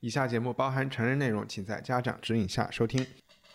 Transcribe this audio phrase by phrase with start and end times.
[0.00, 3.04] 以下节目包含成人内容，请在家长指引下收听。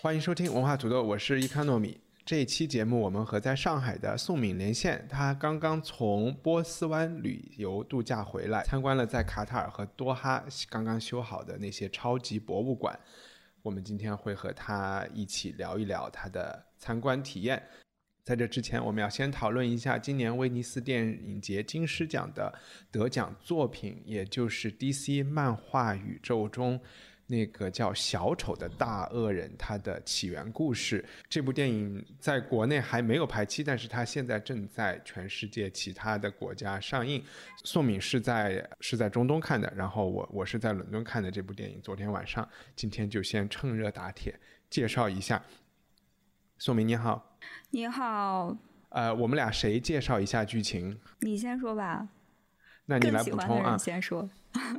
[0.02, 1.98] 欢迎收听文化土豆，我是伊康糯米。
[2.26, 5.08] 这一期节目，我们和在上海的宋敏连线。
[5.10, 13.00] 他刚刚从波斯湾旅游度假回来，参观了在卡塔尔和多哈刚刚修好的那些超级博物馆。
[13.62, 17.64] 我们今天会和他一起聊一聊他的参观体验。
[18.24, 22.54] 在这之前，我们要先讨论一下今年威尼斯电影节金狮奖的
[22.90, 26.80] 得奖作品，也就是 DC 漫画宇宙中
[27.28, 31.04] 那个叫小丑的大恶人，他的起源故事。
[31.28, 37.22] 这部电影在国内还没有排期，但是它现在正在全世界其他的国家上映。
[37.66, 41.78] 宋敏是在是在中东看的，然后我我是在伦敦看的这部电影。
[41.82, 44.34] 昨天晚上，今天就先趁热打铁
[44.70, 45.44] 介绍一下。
[46.66, 47.36] 宋明你好，
[47.72, 48.56] 你好，
[48.88, 50.98] 呃，我们俩谁介绍一下剧情？
[51.20, 52.08] 你先说吧。
[52.86, 53.80] 那你来补充啊人。
[53.80, 54.30] 先说。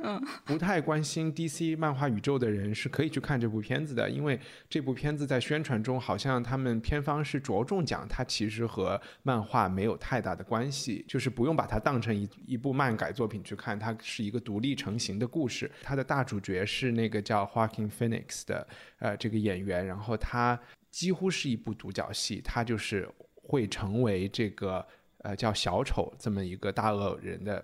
[0.45, 15.71] 不太关心 DC 漫画宇宙的人是可以去看这部片子的，因为这部片子在宣传中好像他们片方是着重讲它其实和漫画没有太大的关系，就是不用把它当成一一部漫改作品去看，它是一个独立成型的故事。
[15.83, 20.59] 它的大主角是那个叫 Joaquin Phoenix 的呃这个演员，然后他
[20.95, 27.61] 几乎是一部独角戏，他就是会成为这个呃叫小丑这么一个大恶人的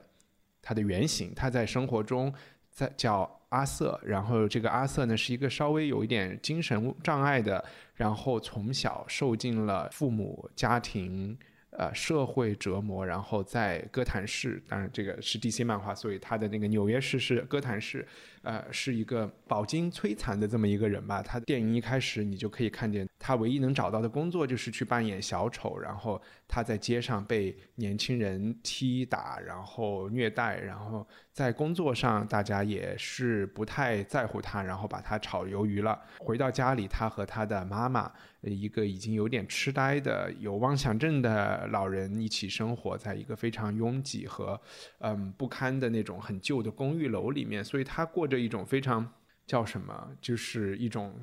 [0.61, 2.33] 他的原型，他在生活中
[2.69, 7.63] 在叫阿瑟，然后这个阿瑟呢是一个稍微有一点精神障碍的，
[7.95, 11.39] 然后从小受尽了父母、家庭。
[11.73, 18.06] 呃，社会折磨，然后在哥谭市，当然这个是 DC 漫画，所以他的那个纽约市是哥谭市，
[18.44, 21.22] 呃，是一个饱经摧残的这么一个人吧。
[21.22, 36.00] 他电影一开始你就可以看见，他唯一能找到的工作就是去扮演小丑，然后他在街上被年轻人踢打，然后虐待，然后在工作上大家也是不太在乎他，然后把他炒鱿鱼了。
[36.19, 44.59] 回到家里，他和他的妈妈，一个已经有点痴呆的、有妄想症的老人一起生活在一个非常拥挤和
[45.00, 49.08] 嗯不堪的那种很旧的公寓楼里面，所以他过着一种非常
[49.46, 51.14] 叫什么，就是一种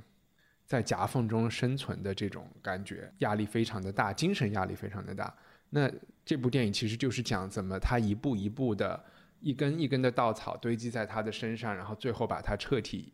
[0.66, 5.34] 在夹缝中生存的这种感觉，压力非常的大，精神压力非常的大。
[5.70, 5.90] 那
[6.24, 9.02] 这部电影其实就是讲怎么他一步一步的，
[9.40, 13.12] 一根一根的稻草堆积在他的身上，然后最后把他彻底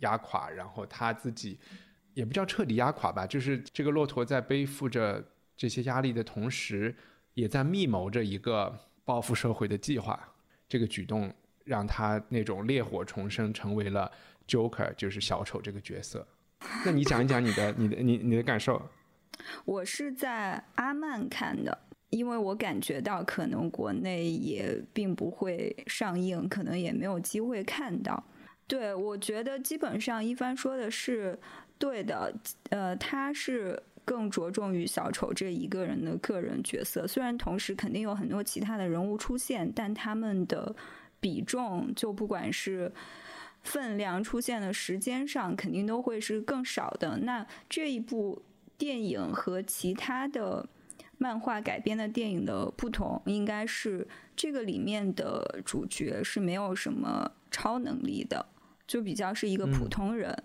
[0.00, 1.58] 压垮，然后他自己
[2.14, 5.22] 也不叫彻底压垮吧，就是这个骆驼在背负着
[5.56, 6.94] 这些压力的同时，
[7.34, 10.18] 也在密谋着一个报复社会的计划。
[10.68, 11.32] 这个举动
[11.64, 14.10] 让他那种烈火重生，成为了
[14.46, 16.26] Joker，就是小丑这个角色。
[16.84, 18.80] 那你讲一讲你的、你的、你你的感受？
[19.64, 21.76] 我是在阿曼看的，
[22.10, 28.22] 因为我感觉到可能国内也并不会上映，可能也没有机会看到。
[28.66, 31.38] 对，我觉得基本上一帆说的是
[31.78, 32.32] 对的，
[32.70, 40.74] 呃，他是更着重于小丑这一个人的个人角色，虽然同时肯定有很多其他的人物出现，但他们的
[41.24, 42.92] 比重就不管是
[43.62, 47.16] 分量出现的时间上，肯定都会是更少的。
[47.22, 48.42] 那这一部
[48.76, 50.68] 电影和其他的
[51.16, 58.44] 漫画改编的电影的不同，应该是这个里面的主角是没有什么超能力的，
[58.86, 60.36] 就比较是一个普嗯通人。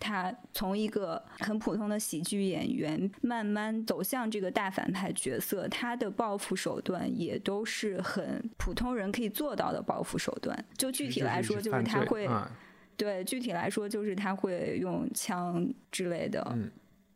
[0.00, 10.64] 他从一个很普通的喜剧演员，慢慢走向这个大反派角色，他的报复手段也都是很普通人可以做到的报复手段。
[10.76, 12.50] 就具体来说，就是他会，啊
[12.96, 16.68] 对，具体来说就是他会用枪之类的，嗯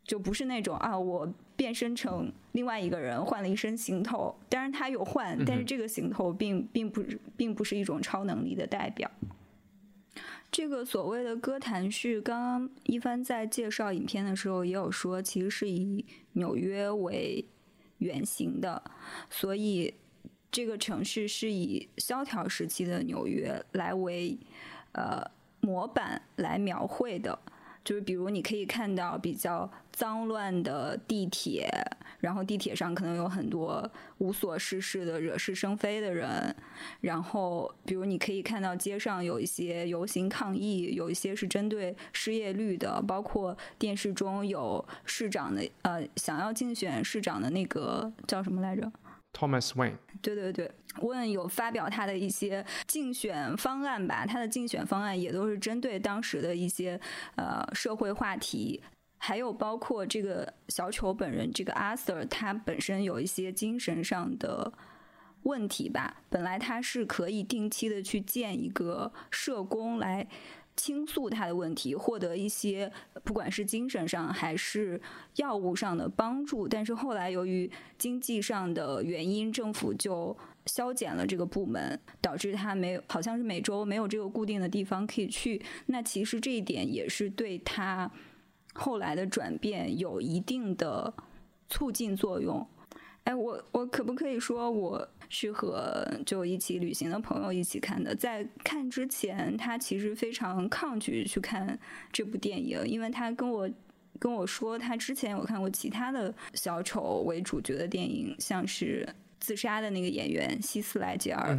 [0.05, 4.33] 就不是那种啊，我变身成另外一个人，换了一身行头。
[4.49, 9.11] 当然他有换，但是这个行头并并不是并不是一种超能力的代表。
[10.55, 17.45] 这个所谓的歌坛序，刚刚一帆在介绍影片的时候也有说，其实是以纽约为
[17.99, 18.81] 原型的，
[19.29, 19.93] 所以
[20.53, 24.39] 这个城市是以萧条时期的纽约来为
[24.93, 25.29] 呃
[25.59, 27.37] 模板来描绘的。
[27.85, 31.69] 就是比如你可以看到比较脏乱的地铁，
[32.21, 33.89] 然后地铁上可能有很多
[34.19, 36.57] 无所事事的惹是生非的人，
[37.03, 48.91] 然后比如你可以看到街上有一些游行抗议，有一些是针对失业率的，包括电视中有市长的呃想要竞选市长的那个叫什么来着？
[49.37, 50.71] ？Thomas Wayne，对对对，
[51.01, 56.99] 问有发表他的一些竞选方案吧，他的竞选方案也都是针对当时的一些
[57.35, 58.81] 呃社会话题，
[59.19, 64.73] 还有包括这个小丑本人这个 Arthur，他本身有一些精神上的
[65.43, 70.27] 问题吧，本来他是可以定期的去见一个社工来。
[70.77, 72.91] 倾诉他的问题，获得一些
[73.23, 75.01] 不管是精神上还是
[75.37, 80.37] 药物上的帮助，但是后来由于经济上的原因，政府就
[80.67, 85.63] 削减了这个部门，导致他没有，好像是每周没有这个固定的地方可以去。
[85.87, 88.11] 那其实这一点也是对他
[88.73, 91.15] 后来的转变有一定的
[91.69, 92.67] 促进作用。
[93.25, 95.09] 哎，我我可不可以说我？
[95.29, 98.15] 是和就一起旅行的朋友一起看的。
[98.15, 101.79] 在看之前，他其实非常抗拒去看
[102.13, 103.69] 这部电影，因为他跟我
[104.19, 109.09] 跟我说，他之前有看过其他的小丑为主角的电影，像是
[109.41, 111.57] 自杀的那个演员希斯莱杰尔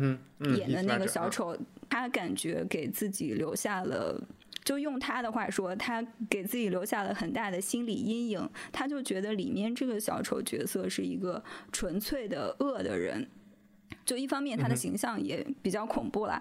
[0.57, 1.57] 演的那个小丑，
[1.89, 4.21] 他感觉给自己留下了。
[4.63, 8.49] 就用他的话说，他给自己留下了很大的心理阴影。
[8.71, 13.27] 他就觉得里面这个小丑角色是一个纯粹的恶的人。
[14.05, 16.39] 就一方面，他的形象也比较恐怖了；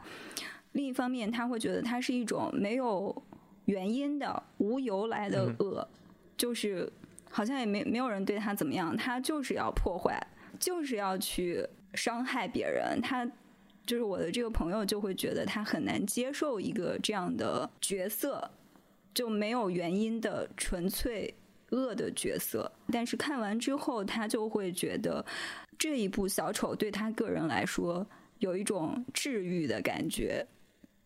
[0.72, 3.22] 另一方面，他会觉得他是一种没有
[3.64, 5.88] 原因的、无由来的恶，
[6.36, 6.92] 就是
[7.30, 10.20] 好像也没没有人对他怎么样，他就是要破坏，
[10.58, 13.00] 就是要去伤害别人。
[13.00, 13.24] 他
[13.86, 18.50] 就是我的这个朋友，就会觉得他很难接受一个这样的角色，
[19.14, 21.34] 就没有原因的纯粹
[21.70, 22.70] 恶的角色。
[22.92, 25.24] 但是看完之后，他就会觉得。
[25.78, 28.06] 这一部小丑对他个人来说
[28.38, 30.46] 有一种治愈的感觉，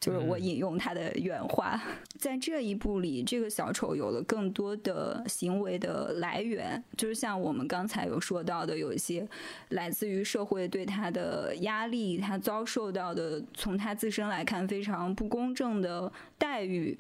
[0.01, 1.81] 就是我引用他的原话，
[2.19, 9.29] 在这一部里，这个小丑有了更多的行为的来源，就是像我们刚才有说到的，有一些
[9.71, 16.99] 来自于社会对他的压力，他遭受到的从他自身来看非常不公正的待遇，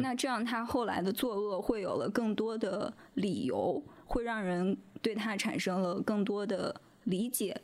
[0.00, 4.76] 那这样他后来的作恶会有了更多的理由，会让人。
[5.02, 7.60] 对他产生了更多的理解，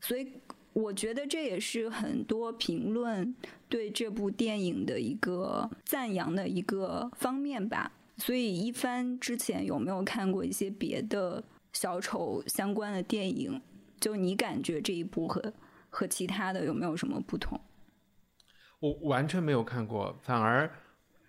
[0.00, 0.34] 所以
[0.74, 3.34] 我觉得这也是很多评论
[3.68, 7.90] 对这部电影的一个赞扬的一个方面吧。
[8.18, 11.42] 所以一帆之前有没有看过一些别的
[11.72, 13.60] 小丑相关的电影？
[13.98, 15.52] 就你感觉这一部和
[15.88, 17.58] 和其他的有没有什么不同？
[18.80, 20.70] 我完全没有看过，反而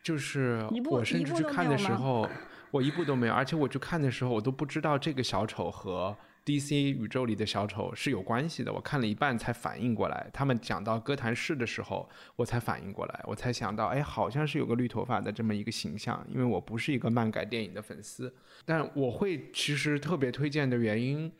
[0.03, 2.27] 就是我甚至去看的时候。
[2.73, 8.73] 我一部都没有，而且我去看的时候，我都不知道这个小丑和 DC 宇宙里的小丑是有关系的。
[8.73, 16.25] 我看了一半才反应过来，他们讲到哥谭市的时候，我才反应过来，我才想到，哎，好像是有个绿头发的这么一个形象。
[16.27, 18.33] 因为我不是一个漫改电影的粉丝，
[18.65, 21.31] 但我会其实特别推荐的原因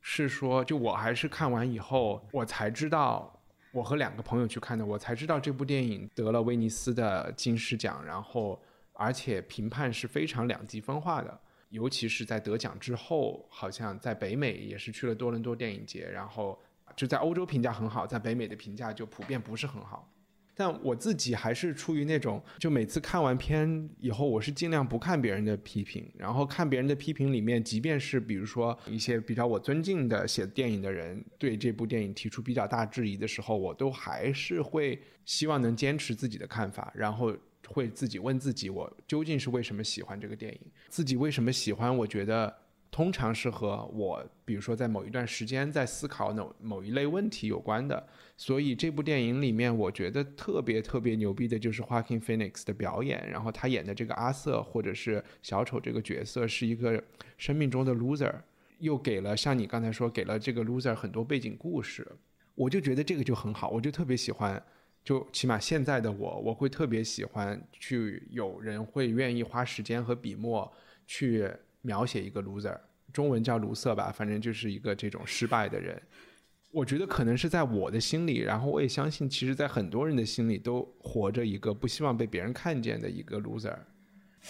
[0.00, 3.38] 是说，就我还是看完以后，我才知道，
[3.72, 8.58] 我和两个朋友去看的，我才知道这部电影得了威尼斯的金狮奖，然后。
[9.00, 16.60] 而且评判是非常两极分化的，尤其是在得奖之后，好像在北美也是去了多伦多电影节，然后
[16.94, 20.12] 就在欧洲评价很好，在北美的评价就普遍不是很好。
[20.54, 37.34] 但我自己还是出于那种，就每次看完片以后，我是尽量不看别人的批评，然后看别人的批评里面，即便是比如说一些比较我尊敬的写电影的人对这部电影提出比较大质疑的时候，我都还是会希望能坚持自己的看法，然后。
[37.72, 40.60] 会自己问自己，我究竟是为什么喜欢这个电影？
[40.88, 41.96] 自己为什么喜欢？
[41.96, 42.52] 我觉得
[42.90, 48.04] 通常是和我，比如说在某一段时间在思考某某一类问题有关的。
[48.36, 53.28] 所以这部电影里面，我觉得特别特别牛逼的就是 Joaquin Phoenix 的表演。
[53.30, 57.00] 然后他演的这个阿瑟或者是小丑这个角色，是一个
[57.38, 58.34] 生命中的 loser，
[58.78, 62.04] 又给了像你刚才说，给了这个 loser 很多背景故事。
[62.56, 64.60] 我就觉得这个就很好，我就特别喜欢。
[65.02, 70.70] 就起码现在的我，我会特别喜欢去有人会愿意花时间和笔墨
[71.06, 72.78] 去描写一个 loser，
[73.12, 76.00] 中文叫卢瑟吧，反正就是一个这种失败的人。
[76.70, 83.76] 我觉得可能是在我的心里，然后我也相信，其实在很多人的心里都活着一个不希望被别人看见的一个 loser。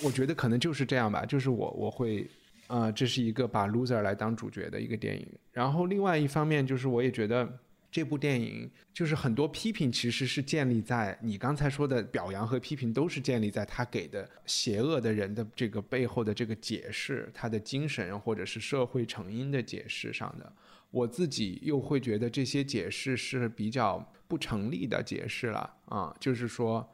[0.02, 2.28] 我觉得可能就是这样吧，就是我我会，
[2.66, 5.26] 呃，这是一个把 loser 来当主角的一个电影。
[5.52, 7.48] 然后另外一方面就是，我也觉得。
[7.90, 20.52] 这部电影就是很多批评其实是建立在你刚才说的表扬和批评都是建立在他给的邪恶的人的这个背后的这个解释，他的精神或者是社会成因的解释上的。
[20.92, 26.88] 我自己又会觉得这些解释是比较不成立的解释了啊，就是说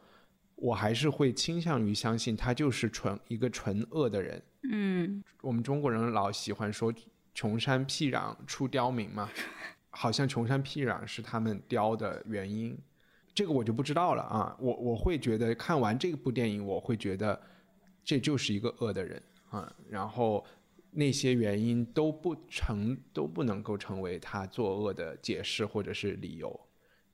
[0.55, 4.43] 我还是会倾向于相信他就是纯一个纯恶的人。
[4.71, 6.93] 嗯，我们中国人老喜欢说
[7.35, 9.31] “穷山僻壤出刁民”嘛。
[9.99, 12.77] 好像穷山僻壤是他们雕的原因，
[13.35, 14.55] 这个我就不知道了啊。
[14.61, 17.41] 我我会觉得看完这部电影，我会觉得
[18.05, 19.73] 这就是一个恶的人啊。
[19.89, 20.45] 然后
[20.91, 26.61] 那些原因都不成都不能够成为他作恶的解释或者是理由。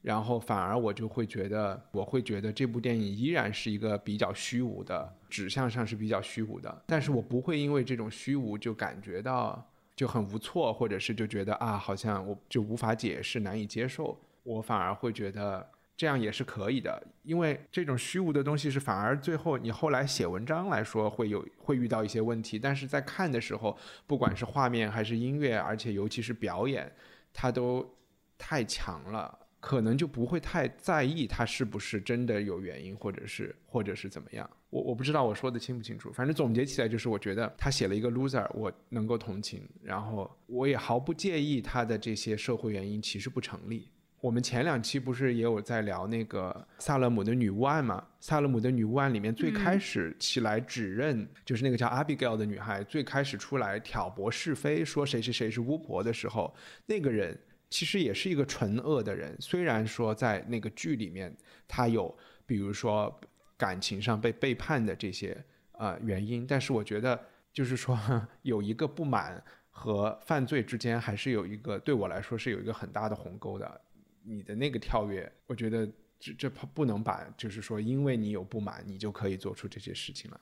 [0.01, 9.65] 然后反而我就会觉得，我会觉得这部电影依然是一个比较虚无的指向上是比较虚无的，但是我不会因为这种虚无就感觉到。
[10.03, 14.19] 就很无措，或者是就觉得啊，好像我就无法解释，难以接受。
[14.43, 15.65] 我反而会觉得
[15.97, 26.93] 这样也是可以的，因为这种虚无的东西是反而最后你后来写文章来说会有会遇到一些问题，但是在看的时候，不管是画面还是音乐，而且尤其是表演，
[27.33, 27.89] 它都
[28.37, 29.39] 太强了。
[29.63, 34.51] 可能就不会太在意他是不是真的有原因，或者是或者是怎么样。
[34.71, 36.11] 我我不知道我说的清不清楚。
[36.13, 43.89] 反正总结起来就是，我觉得他写了一个 loser，我能够同情，然后我也毫不介意他的这些社会原因其实不成立。
[44.21, 48.05] 我们前两期不是也有在聊那个萨勒姆的女巫案嘛？
[48.19, 56.53] 萨勒姆的女巫案里面最开始起来指认，就是那个叫 Abigail 的女孩，最开始出来挑拨是非，说谁谁谁是巫婆的时候，
[56.85, 57.39] 那个人。
[57.73, 61.35] 其实也是一个纯恶的人，虽然说在那个剧里面
[61.67, 62.15] 他有，
[62.45, 63.19] 比如说
[63.57, 67.19] 感情上被背叛的这些呃原因，但是我觉得
[67.51, 67.99] 就是说
[68.43, 73.81] 有一个不满和犯罪之间还是有一个对我来说是有一个很大的鸿沟的。
[74.23, 80.39] 你的那个跳跃，我觉得这这不能把就是说因为你有不满，你就可以做出这些事情来。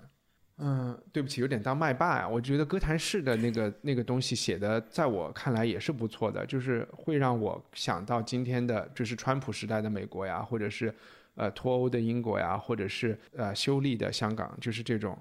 [0.62, 2.29] 嗯，对不起，有点当麦霸呀。
[2.29, 10.95] 我觉得哥谭市的那个那个东西写的，在我看来也是不错的，就是会让我想到今天的，就是川普时代的美国呀，或者是
[11.35, 15.19] 呃脱欧的英国呀，或者是呃修例的香港，就是这种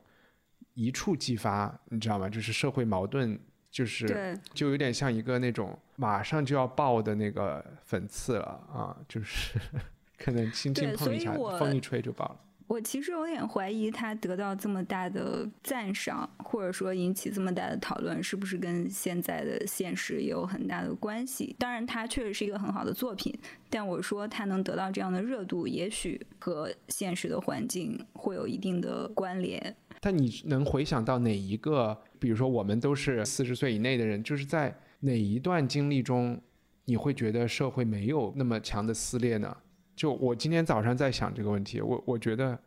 [0.74, 2.28] 一触即发，你知道吗？
[2.28, 3.40] 就是社会矛盾，
[3.72, 9.58] 就是就有点像一个那种马上就要爆的那个粉刺了啊，就是
[10.20, 12.40] 可能轻轻碰一下，风一吹就爆了。
[12.70, 21.56] 我其实有点怀疑他得到这么大的赞赏，或者说引起这么大的讨论，是不是跟现在的现实也有很大的关系？
[21.58, 23.36] 当然，他确实是一个很好的作品，
[23.72, 29.76] 但我说他能得到这样的热度，也许和现实的环境会有一定的关联。
[30.00, 32.00] 但你能回想到哪一个？
[32.20, 36.40] 比如说，我们都是四十岁以内的人，就是在哪一段经历中，
[36.86, 39.58] 你会觉得社会没有那么强的撕裂呢？
[40.00, 42.58] 就我今天早上在想这个问题，我我觉得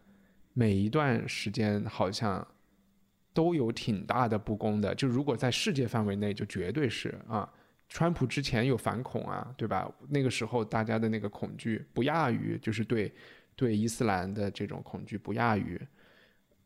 [0.53, 2.47] 每一段时间好像
[3.33, 4.95] 都有挺大的不公的。
[4.95, 7.51] 就如果在世界范围内，就绝对是啊，
[7.89, 9.91] 川普之前有反恐啊，对吧？
[10.11, 13.11] 那个时候大家的那个恐惧不亚于，就是对
[13.57, 15.81] 对伊斯兰的这种恐惧不亚于。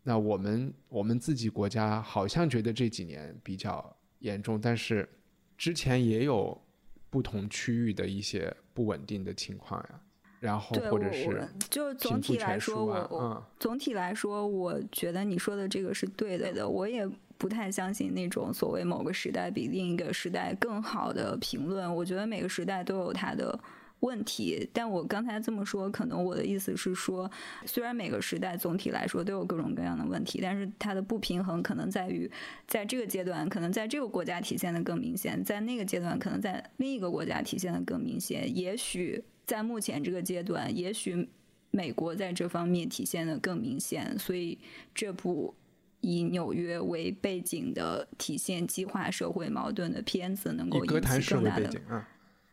[0.03, 5.09] 那我们我们自己国家好像觉得这几年比较严重，但是
[5.57, 6.61] 之前也有
[7.09, 10.01] 不同区域的一些不稳定的情况呀。
[10.39, 16.69] 然后，或者是就总体来说，我总体来说，我觉得你说的这个是对的的。
[16.69, 21.93] 我也不太相信那种所谓某个时代比另一个时代更好的评论。
[21.93, 23.59] 我觉得每个时代都有它的
[24.01, 24.69] 问题。
[24.75, 27.31] 但我刚才这么说，可能我的意思是说，
[27.65, 32.31] 虽然每个时代总体来说都有各种各样的问题，但是它的不平衡可能在于，
[32.69, 38.55] 在这个阶段可能在这个国家体现的更明显，在那个阶段可能在另一个国家体现的更明显。
[38.55, 39.25] 也许。
[39.47, 41.29] 在目前这个阶段，也许
[41.71, 44.59] 美国在这方面体现的更明显，所以
[44.93, 45.55] 这部
[46.01, 51.71] 以纽约为背景的体现激化社会矛盾的片子，能够引起更大的。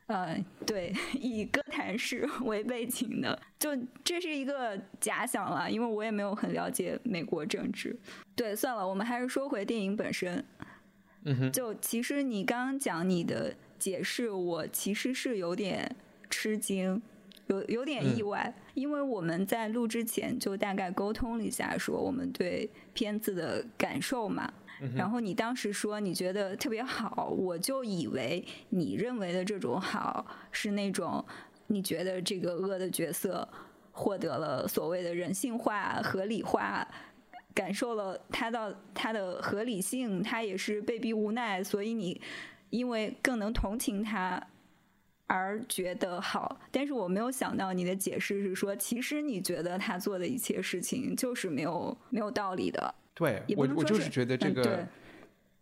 [0.05, 3.69] 呃，对， 以哥谭市为背景的，就
[4.03, 7.97] 这是一个假想了，因为我也没有很了解美国政治。
[8.35, 10.45] 对，算了，我们还是说回电影本身。
[11.23, 15.95] 嗯哼，就其实你刚刚讲你的解释，我其实是有点。
[16.43, 17.01] 吃惊，
[17.47, 24.51] 有有点意外，因为我们在录之前就大概沟通了一下，说我们对片子的感受嘛。
[24.93, 31.23] 然后你当时说你觉得特别好，我就以为你认为的这种好是那种
[31.67, 33.47] 你觉得这个恶的角色
[33.93, 36.85] 获得了所谓的人性化、合理化，
[37.53, 42.19] 感受了他到他的合理性，他也是被逼无奈，所以你
[42.69, 44.45] 因为更能同情他。
[45.35, 52.93] 而觉得好，但是我没有想到你的解释是说，其实你觉得他做的一切事情就是没有没有道理的。
[53.15, 54.87] 对我我就是觉得这个，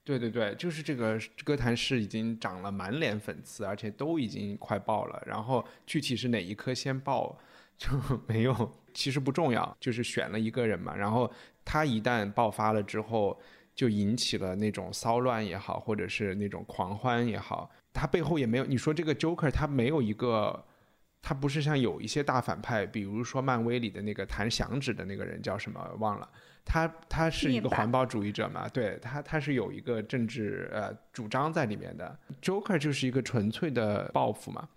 [0.04, 5.24] 对对对，就是这个歌坛是已经长了满脸粉刺，而且都已经快爆了。
[5.26, 7.40] 然后具体是哪一颗先爆
[7.78, 7.88] 就
[8.28, 10.94] 没有，其实不重要，就是选了一个人嘛。
[10.94, 11.32] 然后
[11.64, 13.40] 他一旦爆发了之后。
[13.74, 20.64] 就引起了那种骚乱也好，或者是那种狂欢也好，他背后也没有你说这个 Joker，他没有一个，
[21.22, 26.30] 他不是像有一些大反派，比如说漫威里的那个弹响指的那个人叫什么忘了，
[26.64, 34.68] 他他是一个环保主义者嘛，对他他是有一个政治呃主张在里面的，Joker 就是一个纯粹的报复嘛，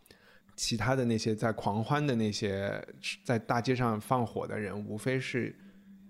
[0.57, 2.85] 其他的那些在狂欢的那些
[3.25, 5.57] 在大街上放火的人，无非是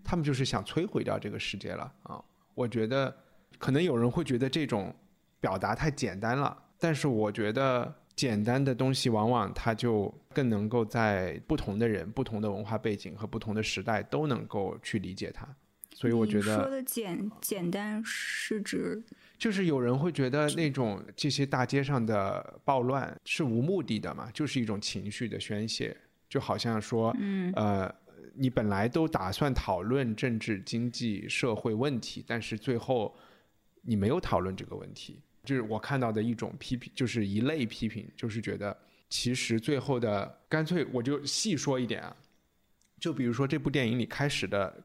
[0.03, 2.23] 他们就是想摧毁掉这个世界了啊。
[2.55, 3.15] 我觉得，
[3.59, 4.95] 可能有人会觉得这种
[5.41, 15.49] 表达太简单了，但是我觉得简单的东西往往它就更能够在不同的人、不同的文化背景和不同的时代都能够去理解它。
[15.93, 19.03] 所以我觉得说的简简单是指，
[19.39, 25.97] 就是有人会觉得那种这些大街上的暴乱是无目的的嘛，就是一种情绪的宣泄，
[26.29, 27.95] 就好像说，嗯，呃。
[28.37, 33.15] 你本来都打算讨论政治、经济、社会问题，但是最后
[33.83, 38.77] 你没有讨论这个问题，就是我看到的一种批评，就是一类批评，就是觉得
[39.09, 42.17] 其实最后的干脆我就细说一点啊，
[42.99, 44.83] 就比如说这部电影里开始的，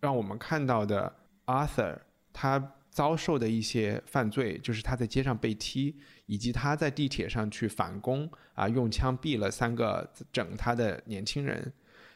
[0.00, 1.12] 让我们看到的
[1.46, 1.98] Arthur
[2.32, 5.94] 他遭受的一些犯罪，就是他在街上被踢，
[6.24, 11.72] 以及他在地铁上去反攻啊，用枪毙了三个整他的年轻人。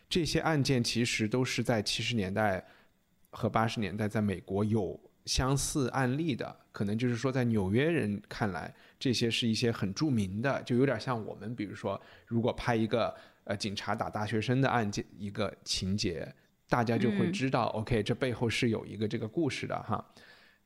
[0.09, 2.67] 这些案件其实都是在七十年代
[3.31, 16.33] 和八十年代在美国有相似案例的，可能就是说在纽约人看来，这些是一些很著名的，就有点像我们，比如说如果拍一个呃警察打大学生的案件一个情节，
[16.69, 20.05] 大家就会知道，OK，这背后是有一个这个故事的哈。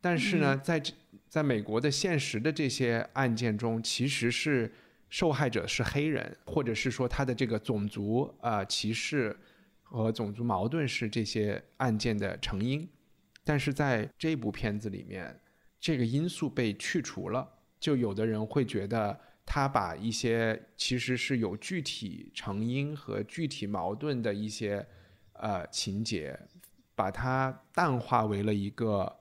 [0.00, 0.82] 但是呢，在
[1.28, 4.72] 在美国的现实的这些案件中，其实是。
[5.10, 9.36] 受害者是黑人，或者是说他的这个种族啊歧视
[9.80, 12.88] 和种族矛盾是这些案件的成因，
[13.44, 15.38] 但是在这部片子里面，
[15.78, 24.84] 这个因素被去除了，就有的人会觉得他把一些其实是有具体成因和具体矛盾的一些
[25.34, 26.38] 呃情节，
[26.94, 29.20] 把它淡化为了一个。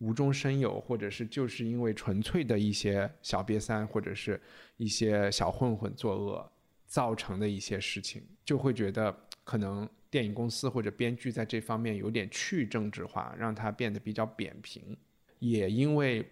[0.00, 4.40] 无中生有，或者是就是因为纯粹的一些小瘪三，或者是
[4.76, 6.52] 一些小混混作恶
[6.86, 14.96] 造成的一些事情，就会觉得可能电影公司或者编剧在这方面有点去政治化，让它变得比较扁平。
[15.38, 16.28] 也因为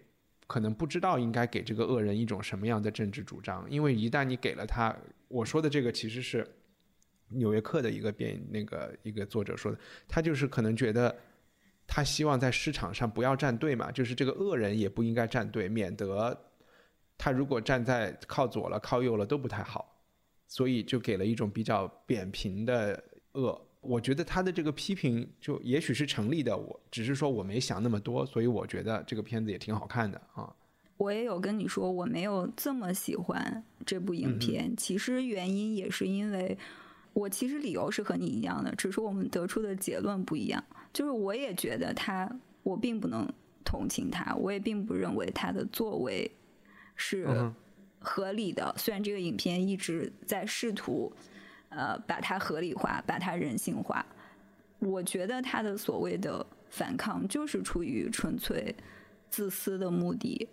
[0.46, 4.96] 可能不知道应该给这个恶人一种什么样的政治主张，因为一旦你给了他，
[5.28, 6.42] 我说的这个其实是
[7.28, 11.14] 《纽约客》的一个编那个一个作者说的，他就是可能觉得。
[11.88, 16.36] 他希望在市场上不要站队嘛，就是这个恶人也不应该站队，免得
[17.16, 19.96] 他如果站在靠左了、靠右了都不太好，
[20.48, 23.00] 所以就给了一种比较扁平的
[23.34, 23.65] 恶。
[23.86, 30.52] 我觉得他的这个批评就也许是成立的，我只是说我没想那么多，所以我觉得这个片子也挺好看的啊。
[30.96, 36.56] 我也有跟你说我没有这么喜欢这部影片，其实原因也是因为
[37.12, 40.64] 我其实理由是和你一样的，只是我们得出的结论不一样。
[40.92, 42.30] 就是我也觉得他，
[42.62, 43.30] 我并不能
[43.62, 46.30] 同情他，我也并不认为他的作为
[46.94, 47.52] 是
[47.98, 48.74] 合理的。
[48.78, 51.12] 虽然这个影片一直在试图，
[51.76, 54.04] 呃，把它合理化，把它人性化，
[54.78, 58.74] 我觉得他的所谓的反抗就是出于纯粹
[59.28, 60.48] 自私的目的。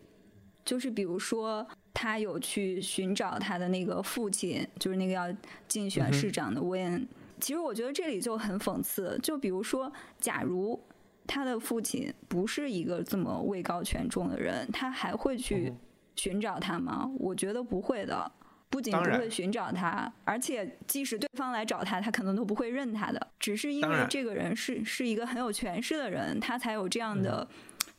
[0.65, 5.33] 就是比如说，他有去寻找他的那个父亲，就是那个要
[5.67, 7.07] 竞选市长的威恩。
[7.39, 10.77] 其实我觉得这里就很讽刺，就比如说，假如
[11.25, 15.73] 他的父亲不是一个这么位高权重的人，他还会去
[16.15, 17.09] 寻找他吗？
[17.19, 18.31] 我觉得不会的，
[18.73, 23.27] 不仅不会寻找他，而且即使对方来找他，他可能都不会认他的。
[23.39, 27.47] 只是因为这个人是是一个很有权势的人，他才有这样的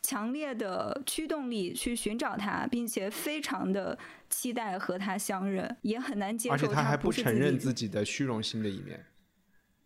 [0.03, 3.97] 强烈的驱动力去寻找他，并且非常的
[4.29, 6.55] 期待和他相认，也很难接受。
[6.55, 9.07] 而且他还不承认自己的虚荣心的一面。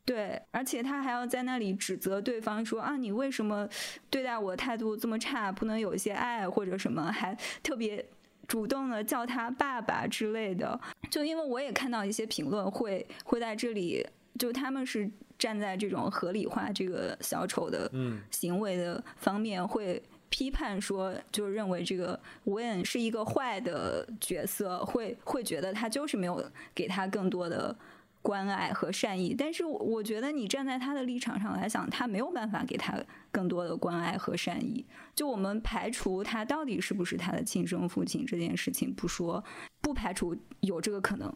[0.06, 3.68] 对，而且他还要在那里指责对方说啊，你为什么
[4.08, 5.52] 对待我态度这么差？
[5.52, 7.12] 不能有一些爱或者什么？
[7.12, 8.02] 还特别
[8.48, 10.78] 主动的叫他爸爸之类的。
[11.08, 14.04] 就因为我也看到一些评论会会在这里，
[14.38, 15.08] 就他们是
[15.38, 17.88] 站在这种合理化这个小丑的
[18.32, 27.74] 行为的方面，会批判说，就认为这个 Win 是一个坏的角色，会会觉得他就是没有给他更多的
[28.22, 29.34] 关爱和善意。
[29.36, 32.98] 但是我觉得你站在他的立场上来讲，他没有办法给他
[33.30, 34.86] 更多的关爱和善意。
[35.14, 39.42] 就我们排除他到底是不是他的亲生父亲这件事情不说，
[39.80, 41.34] 不排除有这个可能。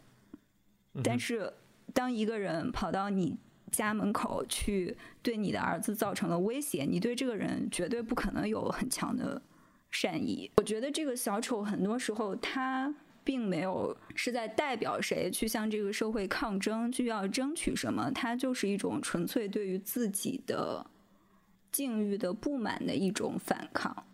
[1.03, 1.51] 但是
[1.93, 3.37] 当一个人跑到你。
[3.71, 9.41] 家门口去对你的儿子造成了威胁，你对这个人绝对不可能有很强的
[9.89, 10.51] 善意。
[10.57, 20.85] 我觉得这个小丑很多时候他并没有是在代表谁去向这个社会抗争，去要争取什么，他就是一种纯粹对于自己的
[21.71, 24.05] 境遇的不满的一种反抗。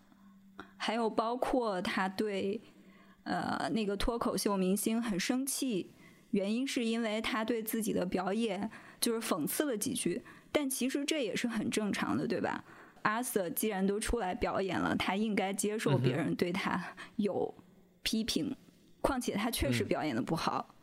[0.77, 2.61] 还有包括他对
[3.23, 5.91] 呃那个脱口秀明星很生气，
[6.31, 8.69] 原因是因为他对自己的表演。
[9.01, 12.61] 就是讽刺了几句，但其实这也是很正常的，对吧？
[13.03, 16.83] 阿瑟既然都出来表演了，他应该接受别人对他
[17.15, 17.55] 有
[18.03, 18.53] 批评。
[19.01, 20.75] 况且他确实表演的不好，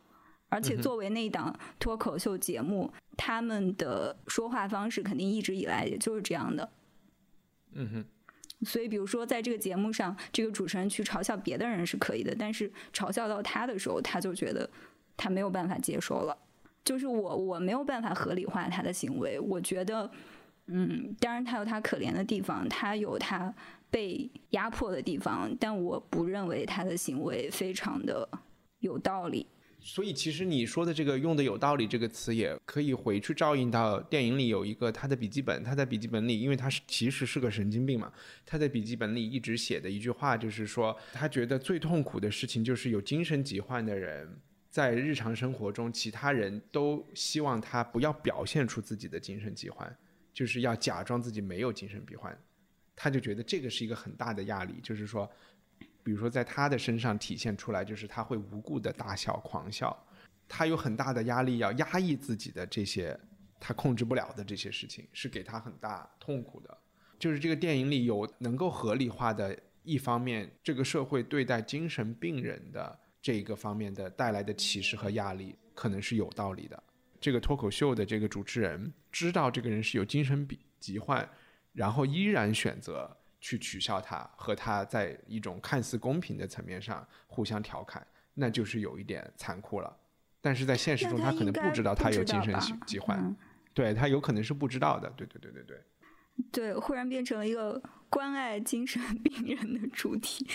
[0.48, 6.70] 而且作为那档脱口秀节目，他们的说话方式肯定一直以来也就是这样的。
[7.72, 8.05] 嗯哼。
[8.64, 14.68] 所以，比如说在这个节目上，这个主持人去嘲笑别的人是可以的，但是嘲笑到他的时候，他就觉得
[15.14, 16.35] 他没有办法接受了。
[16.83, 19.38] 就是我，我没有办法合理化他的行为。
[19.38, 20.11] 我觉得，
[20.68, 23.55] 嗯，当然他有他可怜的地方，他有他
[23.96, 28.28] 被压迫的地方，但我不认为他的行为非常的
[28.80, 29.46] 有道理。
[29.80, 38.12] 所以，其实你说的这个用的有道理这个词，也可以回去照应到电影里有一个他的笔记本，他在笔记本里，因为他是其实是个神经病嘛，
[38.44, 44.28] 他在笔记本里一直写的一句话就是说，他觉得最痛苦的事情就是有精神疾患的人。
[44.70, 49.90] 在日常生活中，其他人都希望他不要表现出自己的精神疾患，
[50.35, 52.38] 就是要假装自己没有精神病患，
[52.96, 54.80] 他就觉得这个是一个很大的压力。
[54.82, 55.30] 就是说，
[56.02, 59.96] 比如说在他的身上体现出来，就是他会无故的大笑、狂笑，
[60.48, 63.16] 他有很大的压力要压抑自己的这些
[63.61, 66.78] 他控制不了的这些事情，是给他很大痛苦的。
[67.18, 72.98] 就是这个电影里有能够合理化的一方面，这个社会对待精神病人的。
[73.22, 76.80] 这一个方面的带来的歧视和压力可能是有道理的。
[77.20, 81.28] 这个脱口秀的这个主持人知道这个人是有精神病疾患，
[81.76, 89.96] 然后依然选择去取笑他，和他在一种看似公平的层面上互相调侃，那就是有一点残酷了。
[90.40, 92.54] 但是在现实中，他可能不知道他有精神
[92.86, 93.36] 疾患，
[93.74, 95.10] 对他有可能是不知道的。
[95.10, 95.82] 对对对对对。
[96.50, 100.46] 对，忽然变成了一个关爱精神病人的主题。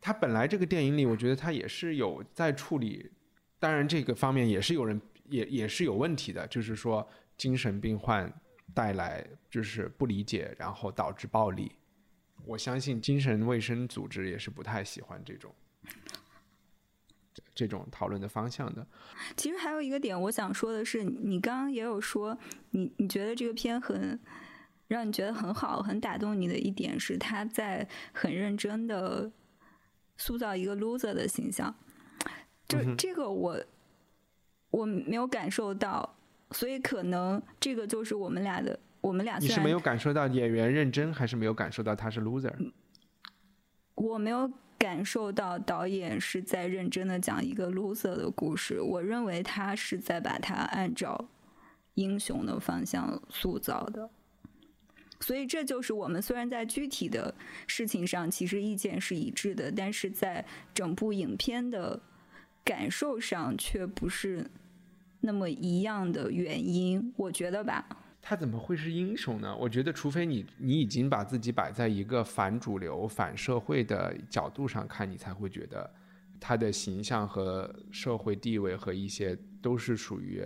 [0.00, 3.10] 他本来这个电影里，我觉得他也是有在处理，
[3.58, 8.32] 当然这个方面也是有人也也是有问题的，就是说精神病患
[8.76, 11.72] 带来就是不理解，然后导致暴力。
[12.44, 15.54] 我相信精神卫生组织也是不太喜欢这种
[17.54, 18.86] 这种讨论的方向的。
[19.36, 22.38] 其实还有一个点我想说的是，你刚刚也有说，
[22.72, 24.20] 你你觉得这个片很
[24.86, 29.32] 让你觉得很好、很打动你的一点是，他在很认真的。
[30.18, 31.76] 塑造一个 loser 的形象，
[32.66, 33.62] 就这个我
[34.70, 36.15] 我没有感受到，
[36.52, 42.52] 所以可能这个就是我们俩的，我们俩你是没有感受到演员认真，还是没有感受到他是 loser？
[43.94, 51.28] 我没有感受到导演是在认真的讲一个 loser 的故事，我认为他是在把他按照
[51.94, 54.08] 英雄的方向塑造的。
[55.18, 57.34] 所以这就是我们虽然在具体的
[57.66, 61.98] 事情上其实意见是一致的，但是在整部影片的
[62.62, 64.50] 感受上却不是
[65.20, 67.86] 那么一样的原因，我觉得吧。
[68.22, 69.56] 他怎么会是英雄呢？
[69.56, 75.88] 我觉得，除非你你已经把自己摆在一个反主流、反社会的角度上看，你才会觉得
[76.40, 80.44] 他的形象和社会地位和一些都是属于。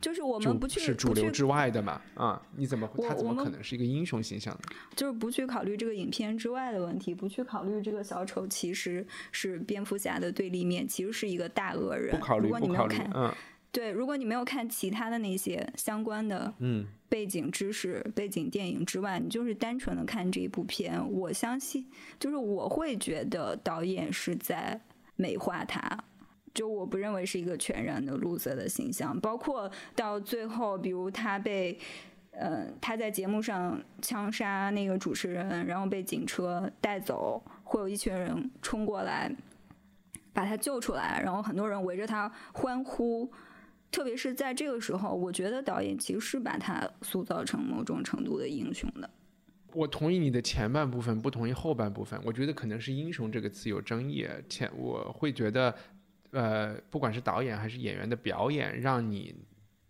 [0.00, 1.98] 就是我们不去是主流之外的嘛？
[2.14, 4.60] 啊，你怎么他怎么可能是一个英雄形象呢？
[4.94, 12.14] 就是不去考虑这个影片之外的问题，不去考虑这个小丑其实是蝙蝠侠的对立面，其实是一个大恶人。
[12.14, 12.96] 不考虑，不考虑。
[13.14, 13.32] 嗯，
[13.74, 21.84] 对，如果你没有看其他的那些相关的嗯背景知识、背景电影之外，你就是单纯的看这一部片，我相信，
[22.20, 24.80] 就是我会觉得导演是在
[25.16, 25.98] 美化他。
[26.54, 31.76] 就我不认为是一个全然的 loser 的形象，包括到最后，比如他被，
[32.30, 39.28] 呃，他在节目上枪杀那个主持人，然后被警车带走，会有一群人冲过来
[40.32, 43.28] 把他救出来，然后很多人围着他欢呼。
[43.94, 49.08] 特别是在这个时候，我觉得导演其实是把他塑造成某种程度的英雄的。
[49.72, 52.20] 我同意你的前半部分，不同意后半部分。
[52.24, 54.26] 我觉得可能是“英雄”这个词有争议。
[54.48, 55.72] 前我会觉得，
[56.32, 59.32] 呃，不管是导演还是演员的表演，让你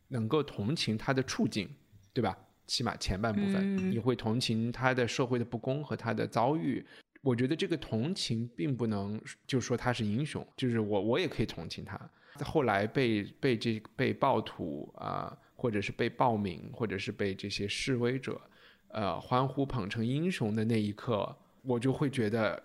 [0.08, 1.66] 能够同情他的处境，
[2.12, 2.36] 对吧？
[2.66, 6.84] 起码前半部分，你会同情他的社会的不公和他的遭遇。
[7.22, 11.98] 我觉得这个同情并不能就说他是英雄，就是我我也可以同情他。
[12.42, 18.40] 后来被被这被暴徒啊，或者是被暴民，或者是被这些示威者。
[18.88, 22.62] 呃，欢呼捧成英雄的那一刻，我就会觉得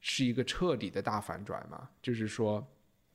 [0.00, 1.88] 是一个彻底的大反转嘛。
[2.02, 2.66] 就是说，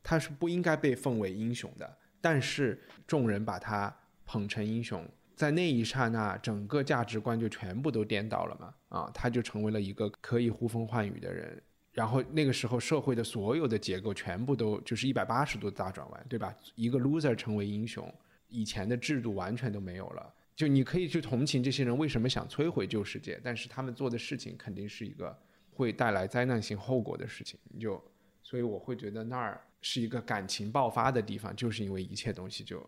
[0.02, 8.74] 他是不应该被奉为英雄的，但是众人把他捧成英雄，在那一刹那，整个价值观就全部都颠倒了嘛。
[8.89, 11.62] 啊，他就成为了一个可以呼风唤雨的人。
[11.96, 16.54] 然后那个时候，社会的所有的结构全部都就是一百八十度大转弯，对吧？
[16.76, 18.14] 一个 loser 成为英雄，
[18.50, 20.34] 以前的制度完全都没有了。
[20.58, 25.34] 就你可以去同情这些人为什么想摧毁旧世界，但是他们做的事情肯定是一个
[25.72, 27.58] 会带来灾难性后果的事情。
[27.70, 28.04] 你就，
[28.44, 32.86] 所以我会觉得那儿是一个感情爆发的地方，就是因为一切东西就，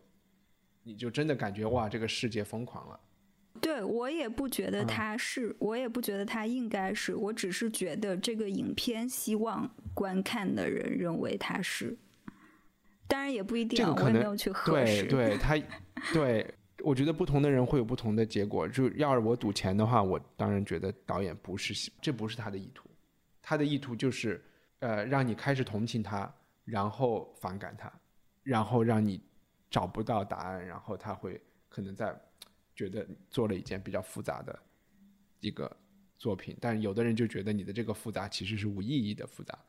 [0.83, 2.99] 你就真的感觉哇，这个世界疯狂了。
[3.61, 11.97] 对我也不觉得他是，我也不觉得他应该是，我只是觉得这个影片希望观看的人认为他是，
[13.07, 15.03] 当然也不一定，我也没有去核实。
[15.05, 15.57] 对，对他，
[16.13, 16.53] 对。
[16.83, 18.67] 我觉得不同的人会有不同的结果。
[18.67, 22.87] 就要是我赌钱的话，我当然觉得导演不是，这不是他的意图。
[23.41, 24.41] 他的意图就是，
[24.79, 26.31] 呃，让你开始同情他，
[26.65, 27.91] 然后反感他，
[28.43, 29.19] 然后让你
[29.71, 32.15] 找不到答案，然后他会可能在
[32.77, 34.57] 觉得做了一件比较复杂的
[35.41, 35.69] 一个
[36.17, 36.55] 作品。
[36.61, 39.59] 但有的人就觉得你的这个复杂其实是无意义的复杂。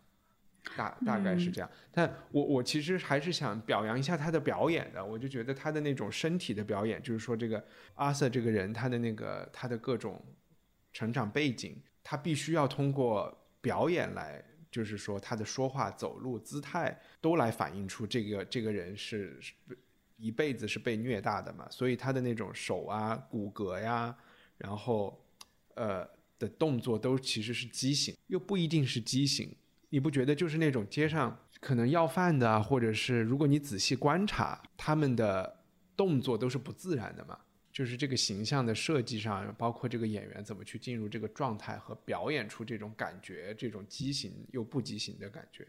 [0.76, 10.22] 大大概是这样，但我我其实还是想表扬一下他的表演的，我就觉得他的那种身体的表演，就是说这个阿瑟这个人，他的那个他的各种
[10.92, 19.40] 成长背景，他必须要通过表演来，就是说他的说话、走路、姿态都来反映出这个这个人是
[20.18, 24.14] 一辈子是被虐大的嘛，所以他的那种手啊、骨骼呀，
[24.58, 25.24] 然后
[25.74, 26.06] 呃
[26.38, 29.54] 的动作都其实是畸形，又不一定是畸形。
[29.90, 35.64] 你不觉得就是那种街上可能要饭的，或者是如果你仔细观察他们的
[35.96, 37.38] 动作都是不自然的吗？
[37.72, 45.64] 就是这个形象的设计上，包括这个演员怎么去进入这个状态和表演出这种感觉，这种畸形又不畸形的感觉，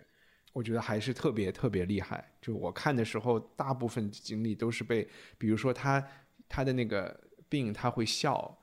[0.53, 2.31] 我觉得还是特别特别厉害。
[2.41, 5.07] 就我看的时候，大部分精力都是被，
[5.37, 6.05] 比如说他
[6.47, 8.57] 他的那个病，他会笑，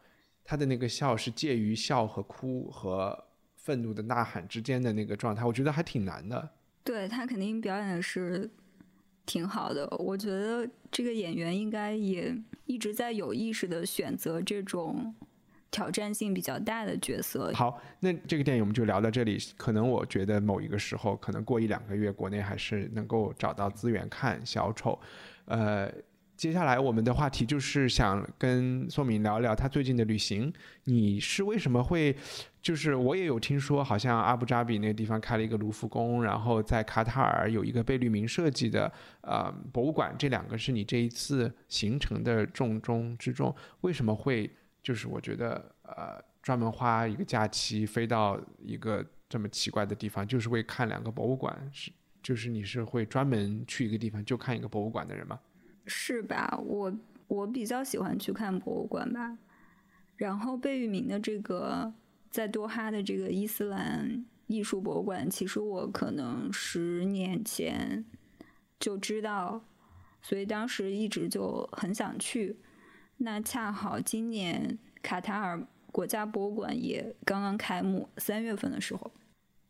[0.44, 3.24] 他的那个笑是介于笑和哭和。
[3.66, 6.48] 愤怒的呐喊之间的那个状态，我觉得还挺难的。
[6.84, 8.48] 对他肯定表演的是
[9.24, 12.32] 挺好的，我觉得这个演员应该也
[12.66, 15.12] 一直在有意识的选择这种
[15.70, 17.52] 挑战性比较大的角色。
[17.52, 19.38] 好，那这个电影我们就聊到这里。
[19.56, 24.98] 可能我觉得某一个时候，可能过一两个月，国内还是能够找到资源看小丑。
[25.46, 25.90] 呃。
[26.36, 30.52] 接下来我们的话题就是想跟宋敏聊聊他最近的旅行。
[30.84, 32.14] 你是为什么会？
[32.60, 43.56] 就是我也有听说，好像阿布扎比那个地方开了一个卢浮宫，然后在卡塔尔有一个贝聿铭设计的呃博物馆，这两个是你这一次行程的重中之重。
[43.80, 44.50] 为什么会？
[44.86, 51.68] 就是我觉得呃专门花一个假期飞到一个这么奇怪的地方，就是为看两个博物馆？
[51.72, 51.90] 是
[52.22, 55.40] 就是你是会专门去一个地方就看一个博物馆的人吗？
[55.86, 56.56] 是吧？
[56.64, 56.96] 我
[57.26, 59.36] 我比较喜欢去看博物馆吧。
[60.14, 61.92] 然后贝聿铭的这个
[62.30, 68.04] 在多哈的这个伊斯兰艺术博物馆，其实我可能十年前
[68.78, 69.64] 就知道，
[70.22, 72.56] 所以当时一直就很想去。
[73.18, 79.10] 那恰好今年卡塔尔国家博物馆也刚刚开幕，三月份的时候。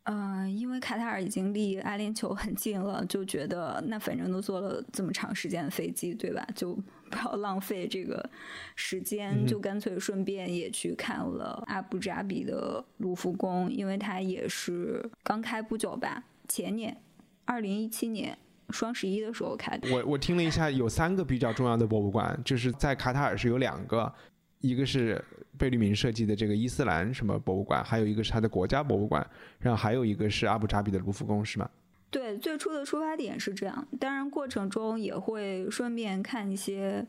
[0.09, 6.47] 嗯，因为卡塔尔已经离阿联酋很近了，就觉得那反正都坐了这么长时间的飞机，对吧？
[6.55, 6.73] 就
[7.09, 8.29] 不要浪费这个
[8.77, 16.95] 时间，就干脆顺便也去看了阿布扎比的卢浮宫，因为它也是刚开不久吧，前年，
[17.43, 18.37] 二零一七年
[18.69, 19.89] 双十一的时候开的。
[19.93, 24.13] 我我听了一下，有三个比较重要的博物馆，就是在卡塔尔是有两个，
[24.59, 25.23] 一个是。
[25.59, 29.27] 贝聿铭设计的这个伊斯兰什么博物馆，还有一个是他的国家博物馆，
[29.57, 31.67] 然后还有一个是阿布扎比的卢浮宫，是吗？
[32.11, 37.03] 对，最初的出发点是这样，当然过程中也会顺便看一些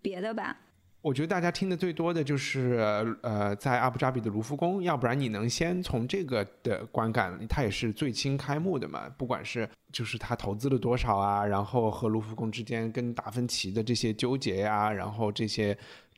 [0.00, 0.58] 别的吧。
[1.00, 15.76] 我觉得大家听的最多的就是呃，在阿布扎比的卢浮宫，要不然你能先从这个的观感，它也是最新开幕的嘛，不管是就是他投资了多少啊，然后和卢浮宫之间跟达芬奇的这些纠结呀，然后这些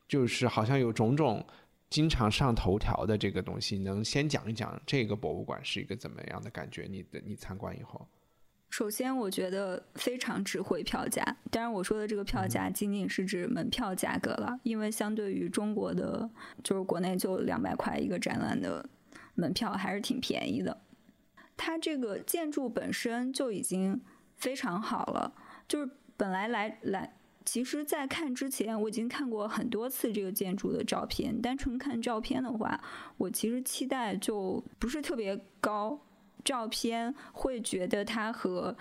[0.09, 1.45] 就是好像有种种。
[1.91, 6.87] 经常上头条的这个东西，能先讲一讲这个博物馆是一个怎么样的感觉？
[6.89, 8.07] 你的你参观以后，
[8.71, 11.23] 首先我觉得非常值回票价。
[11.51, 16.31] 当然，我说的这个票价仅仅是指门票价格了，因为相对于中国的，
[16.63, 18.89] 就是国内就两百块一个展览的
[19.35, 20.81] 门票，还是挺便宜的。
[21.57, 24.01] 它这个建筑本身就已经
[24.37, 25.35] 非常好了，
[25.69, 27.17] 就是本来来来。
[27.45, 31.41] 其实，在看之前，我已经看过很多次这个建筑的照片。
[31.41, 32.81] 单纯看照片的话，
[33.17, 35.99] 我其实期待就不是特别高。
[36.45, 38.77] 照片会觉得它和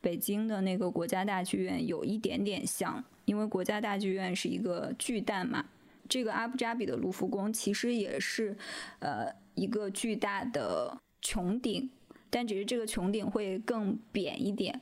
[0.00, 5.64] 北京的那个国家大剧院有一点点像，因为国家大剧院是一个巨蛋嘛。
[6.08, 8.56] 这个阿布扎比的卢浮宫其实也是，
[8.98, 11.90] 呃，一个巨大的穹顶，
[12.28, 14.80] 但只是这个穹顶会更扁一点。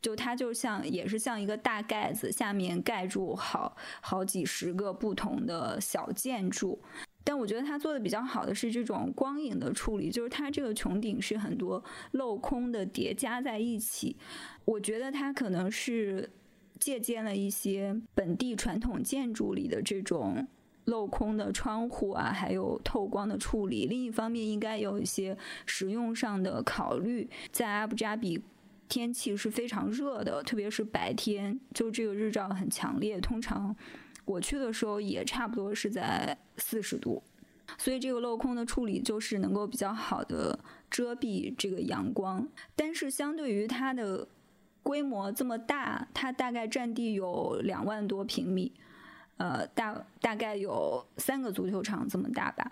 [0.00, 6.80] 就它就像也是像一个大盖子，下面盖住好好几十个不同的小建筑。
[7.22, 14.16] 但我觉得它做的比较好的是这种光影的处理，就是它这个穹顶是很多镂空的叠加在一起。
[14.64, 16.30] 我觉得它可能是
[16.78, 20.46] 借鉴了一些本地传统建筑里的这种
[20.86, 23.86] 镂空的窗户啊，还有透光的处理。
[23.86, 28.42] 另一方面，应该有一些实用上的考虑，在阿布扎比。
[28.88, 33.20] 天气是非常热的，特别是白天，就这个日照很强烈。
[33.20, 33.72] 通常
[34.30, 37.20] 我去的时候也差不多是在四十度，
[37.76, 40.56] 所以这个镂空的处理就是能够比较好的
[40.88, 42.46] 遮蔽这个阳光。
[42.76, 44.28] 但是相对于它的
[44.84, 48.72] 规模这么大，它大概占地有两万多平米，
[49.38, 52.70] 呃，大大概有三个足球场这么大吧。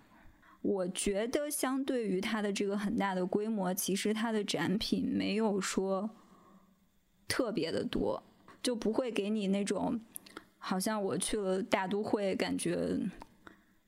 [0.62, 6.08] 我觉得，相对于它的这个很大的规模，其实它的展品没有说
[7.26, 8.22] 特别的多，
[8.62, 10.00] 就不会给你那种
[10.68, 12.76] 好像我去了大都会，感觉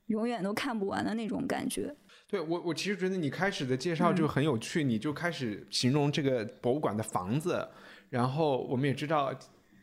[0.07, 1.95] 永远都看不完的那种感觉。
[2.27, 7.67] 对我，我其实觉得你开始的介绍就很有趣，你就开始形容这个博物馆的房子，
[8.09, 9.31] 然后我们也知道。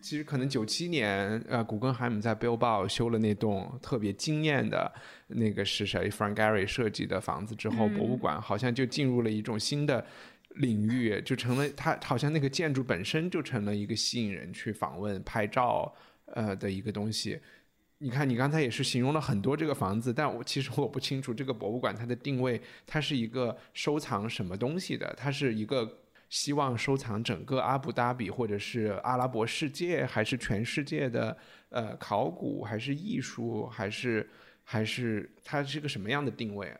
[0.00, 4.90] 其实可能九七年，呃，古根海姆在 Bilbao 修了那栋特别惊艳的
[5.26, 10.06] 那个是谁？Frank Gehry 设计的房子之后，博物馆好像就进入了一种新的
[10.50, 15.92] 领域，就成了它好像那个建筑本身就成了一个吸引人去访问、拍照
[16.34, 17.40] 呃的一个东西。
[17.98, 25.14] 你看，你刚才也是形容了很多这个房子，但我其实我不清楚这个博物馆它的定位，它是一个收藏什么东西的？
[25.16, 25.98] 它是一个。
[26.30, 31.34] 希望收藏整个阿布达比，或者是阿拉伯世界，还是全世界的
[31.70, 34.28] 呃考古，还是艺术，还是
[34.62, 36.70] 还是它是个什么样的定位？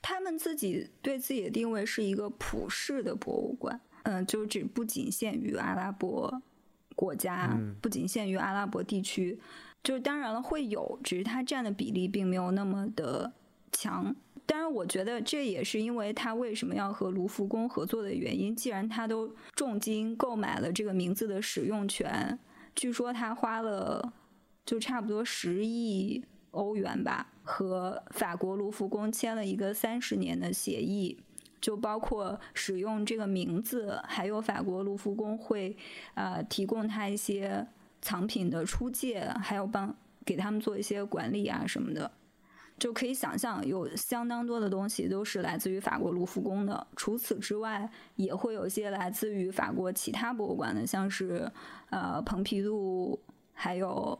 [0.00, 6.40] 他们自己对自己的定位是一个普世的博物馆，嗯，就只不仅限于阿拉伯
[6.94, 9.38] 国家，不仅限于阿拉伯地区，
[9.82, 13.32] 就是当然了会有，只是它占的比例并没有那么的
[13.70, 14.14] 强。
[14.44, 18.54] 当然，我觉得这也是因为他为什么要和卢浮宫合作的原因。
[18.54, 22.38] 既然他都重金购买了这个名字的使用权，
[22.74, 24.12] 据说他花了
[24.66, 31.16] 就差不多十亿欧元吧，和法国卢浮宫签了一个三十年的协议，
[31.62, 35.74] 就包括使用这个名字，还有法国卢浮宫会
[36.14, 37.66] 呃提供他一些
[38.02, 39.96] 藏品的出借，还有帮
[40.26, 42.10] 给他们做一些管理啊什么的。
[42.78, 46.84] 就可以想象，有相当多的东西都是来自于法国卢浮宫的。
[46.96, 51.48] 除此之外，也会有些来自于法国其他博物馆的，像是
[51.90, 53.20] 呃蓬皮杜，
[53.52, 54.18] 还有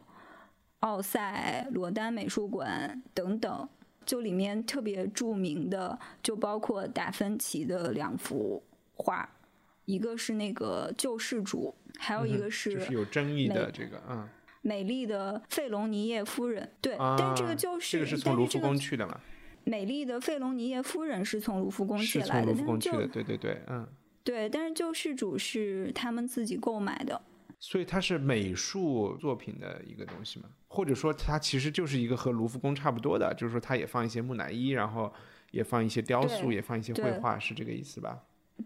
[0.80, 3.68] 奥赛、罗丹美术馆等等。
[4.04, 8.62] 就里面特别著名的，就包括达芬奇的两幅
[8.94, 9.28] 画，
[9.84, 14.28] 一个是那个救世主，还有一个是就是有争议的这个，嗯。
[14.64, 19.18] 美丽的费隆尼叶夫人，对，但这个就是这个是从卢浮宫去的嘛？
[19.64, 23.84] 美丽的费隆尼叶夫人是从卢浮宫借来的，卢浮宫去的，对对对，嗯，
[24.22, 27.20] 对，但是救世主是他们自己购买的，
[27.64, 30.46] 所以它是美术作品的一个东西嘛？
[30.66, 35.12] 或者说它其实就是一个和卢浮宫差不多的，就是说它也放一些木乃伊，然后
[35.52, 38.18] 也放一些雕塑，也放一些绘画，是这个意思吧？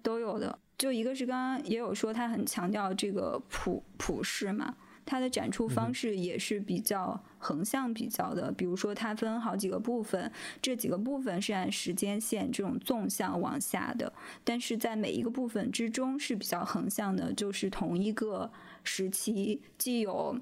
[0.03, 4.75] 都有的，就一个是刚刚也有说，它很强调这个普普世嘛。
[5.09, 18.51] 它的展出方式也是比较横向比较的，比如说它分好几个部分，这几个部分是按时间线这种纵向往下的，但是在每一个部分之中是比较横向的，就是同一个
[18.87, 20.35] 时期既有，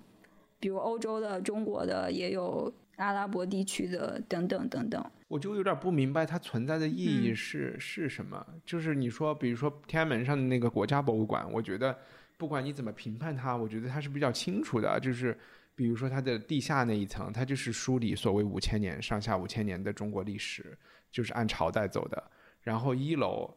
[0.60, 5.04] 比如欧洲的、中国的，也有阿拉伯地区的等等等等。
[5.26, 8.46] 我就有点不明白它存在的意义是是什么？
[8.64, 11.98] 就是你说，比如说天安门上的那个国家博物馆，我觉得。
[12.36, 14.98] 不管你怎么评判它，我觉得它是比较清楚的。
[14.98, 15.38] 就是
[15.76, 20.76] 比如说它的地下那一层，它就是梳理所谓五千年上下五千年的中国历史，
[21.12, 22.22] 就是按朝代走的。
[22.60, 23.48] 然后一楼，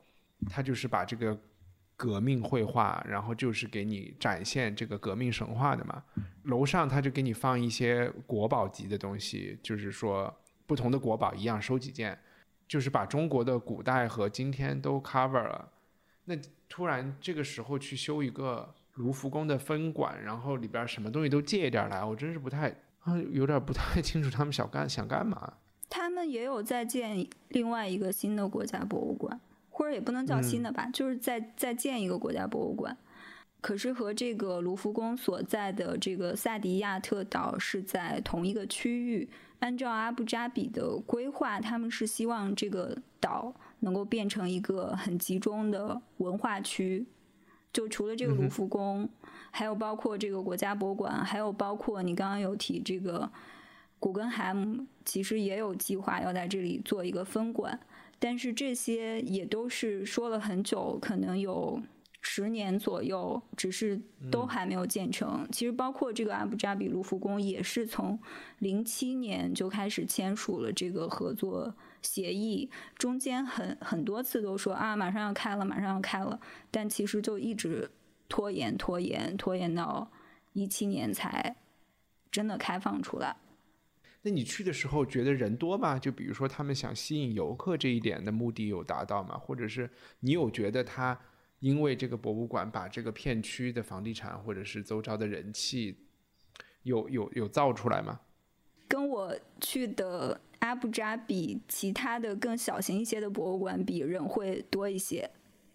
[0.48, 1.36] 它就是把这个
[1.98, 6.04] 革命绘画，然后就是给你展现这个革命神话的嘛。
[6.44, 10.34] 楼上他就给你放一些国宝级的东西，就是说
[10.66, 12.18] 不同的国宝一样收几件，
[12.68, 15.70] 就是把中国的古代和今天都 cover 了。
[16.26, 16.36] 那
[16.70, 22.70] 突然这个时候去修一个卢浮宫的分馆，然后里边什么东西都借一点来，我真是不太
[23.00, 25.54] 啊，有点不太 清楚他们想干想干嘛。
[25.90, 29.40] 他们也有在建另外一个新的国家博物馆，
[29.78, 32.98] 或者也不能叫新的吧，就是在再建一个国家博物馆。
[33.62, 39.30] 可是和这个卢浮宫所在的这个萨迪亚特岛是在同一个区域。
[39.60, 47.06] 按照阿布扎比的规划，他们是希望这个岛能够变成一个很集中的文化区。
[47.72, 49.08] 就除了这个卢浮宫，
[49.52, 53.32] 还有包括这个国家博物馆，还有包括你刚刚有提这个。
[54.00, 57.80] 古根海姆其实也有计划要在这里做一个分馆，
[58.20, 61.82] 但是这些也都是说了很久，可能有
[62.22, 64.02] 十年左右，只是
[64.32, 65.48] 都还没有建成。
[65.52, 68.20] 其实包括这个阿布扎比卢浮宫，也是从
[68.60, 76.40] 零七年就开始签署了这个合作协议，中间很很多次都说啊马上要开了，马上要开了，
[76.72, 77.90] 但其实就一直
[78.28, 80.12] 拖延拖延拖延到
[80.54, 81.56] 一七年才
[82.32, 83.38] 真的开放出来。
[84.24, 85.98] 那你去的时候觉得人多吗？
[85.98, 89.38] 就比如说他们想吸引游客这一点的目的有达到吗？
[89.38, 89.90] 或者是
[90.20, 91.18] 你有觉得他
[91.60, 95.98] 因为这个博物馆把这个片区的房地产或者是周遭的人气
[96.84, 98.20] 有有有造出来吗？
[98.90, 105.30] 跟我去的阿布扎比其他的更小型一些的博物馆比，人会多一些，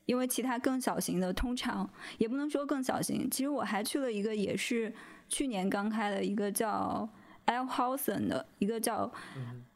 [0.04, 1.88] 因为其他更小型的通常
[2.18, 3.30] 也不能说更小型。
[3.30, 4.92] 其实我还去了一个也是
[5.28, 7.08] 去年刚开的一个叫。
[7.46, 9.12] L Housen 的一个叫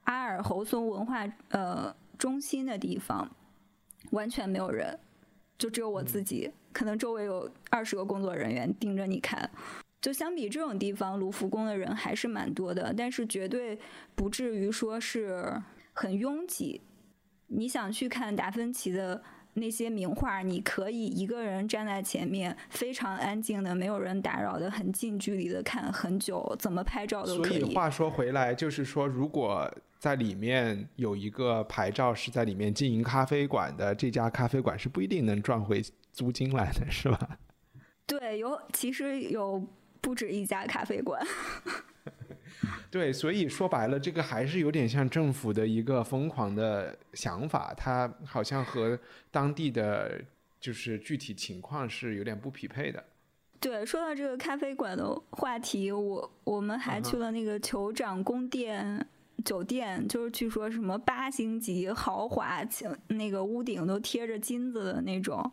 [0.05, 3.31] 阿尔侯松文化呃中心的地方，
[4.11, 4.99] 完全没有人，
[5.59, 9.51] 就只有我自己，可能周围有二十个工作人员盯着你看。
[10.01, 13.79] 就相比这种地方，卢浮宫的人还是蛮多的，但是绝对
[14.15, 15.61] 不至于说是
[15.93, 16.81] 很拥挤。
[17.49, 19.23] 你想去看达芬奇的？
[19.57, 27.61] 那些名画，你可以一个人站在前面，非常安静的，没有人打扰的，很近距离的看很久，怎么拍照都可以。
[27.61, 35.83] 所以话说回来，就是说，如果在里面有一个牌照是在里面经营咖啡馆的，这家咖啡馆是不一定能赚回
[36.13, 37.39] 租金来的，是吧？
[38.07, 39.67] 对，有其实有
[40.01, 41.27] 不止一家咖啡馆。
[42.91, 48.99] 对，所以说白了，这个还是有点像政府的一个疯狂的想法，它好像和
[49.31, 50.21] 当地的
[50.59, 53.05] 就是具体情况是有点不匹配的。
[53.61, 59.07] 对，说到这个咖啡馆的话题，我我们还去了那个酋长宫殿
[59.45, 62.63] 酒店，就是据说什么八星级豪华，
[63.09, 65.51] 那个屋顶都贴着金子的那种。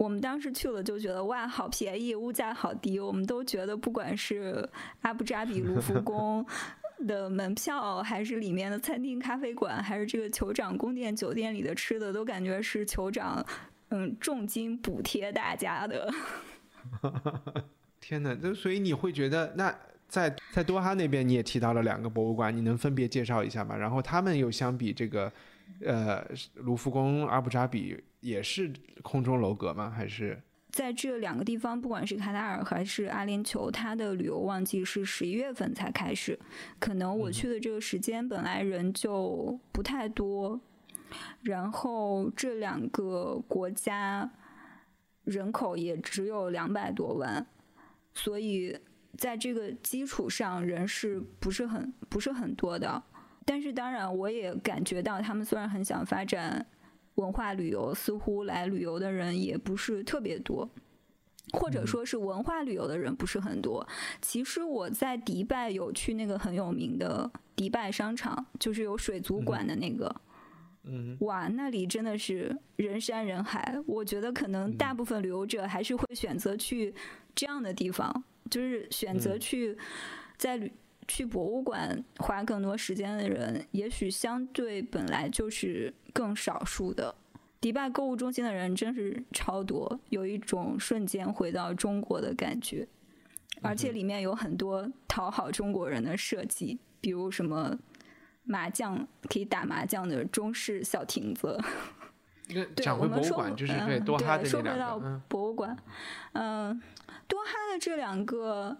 [0.00, 2.98] 我们当时去了就觉得哇，好便宜，物价好低。
[2.98, 4.66] 我们都觉得，不管是
[5.02, 6.42] 阿布扎比卢浮宫
[7.06, 13.44] 的门票，还是里面的餐厅、咖啡馆，还是这个酋长宫殿酒店里的吃的，都感觉是酋长
[13.90, 16.10] 嗯重金补贴大家的。
[18.00, 18.34] 天哪！
[18.34, 19.78] 就所以你会觉得，那
[20.08, 23.76] 在在多哈那边你也提到了两个博物馆，你能分别介绍一下吗？
[23.76, 25.30] 然后他们又相比这个
[25.84, 28.02] 呃卢浮宫、阿布扎比。
[28.20, 29.88] 也是空中楼阁吗？
[29.88, 36.38] 还是在这两个地方，不管是卡塔尔还是阿联酋，它的旅游旺季是十一月份才开始。
[36.78, 40.60] 可能我去的这个时间本来人就不太多，
[41.40, 44.30] 然后这两个国家
[45.24, 47.46] 人口也只有两百多万，
[48.12, 48.78] 所以
[49.16, 53.02] 在这个基础上人是不是很不是很多的。
[53.50, 56.64] 但是当然，我也感觉到他们虽然很想发展。
[57.16, 60.70] 文化旅游似乎来旅游的人也不是特别多，
[61.52, 63.86] 或者说是文化旅游的人不是很多。
[64.22, 70.14] 其实我在迪拜有去那个很有名的迪拜商场，就是有水族馆的那个。
[70.84, 73.76] 嗯，哇，那里真的是人山人海。
[73.86, 76.94] 我觉得可能大部分旅游者还是会选择去
[77.34, 79.76] 这样的地方，就是选择去
[80.38, 80.72] 在旅。
[81.10, 87.12] 去博物馆花更多时间的人，也许相对本来就是更少数的。
[87.60, 92.86] 迪拜购物中心的人真是超多，有一种瞬间回到中国的感觉。
[93.60, 97.76] 而且里面有很多讨好中国人的设计，比如什么
[98.44, 101.60] 麻将可以打麻将的中式小亭子。
[102.46, 104.96] 对，我们说对多哈说回到
[105.28, 105.76] 博物馆，
[106.34, 106.80] 嗯，
[107.26, 108.76] 多哈的这两个。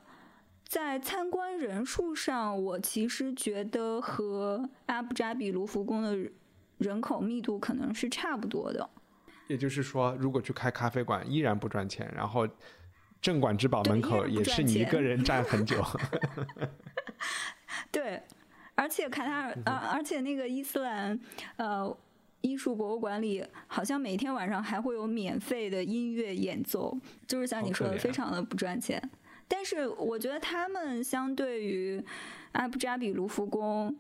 [0.70, 6.16] 在参观人数上，我其实觉得和阿布扎比卢浮宫的
[6.78, 8.88] 人口密度可能是差不多的。
[9.48, 12.46] 也就是说，如果去开咖啡馆依然不赚钱，然后
[13.20, 15.84] 镇馆之宝门口也是你一个人站很久。
[17.90, 18.22] 对，
[18.76, 21.18] 而且卡塔尔啊，而且那个伊斯兰
[21.56, 21.98] 呃
[22.42, 26.96] 艺术博物馆里，好像每天晚上还会有免费的音乐演奏，
[27.26, 29.02] 就是像你说的，非常的不赚钱。
[29.52, 32.00] 但是我觉得他们相对于
[32.52, 33.96] 阿布扎比卢浮宫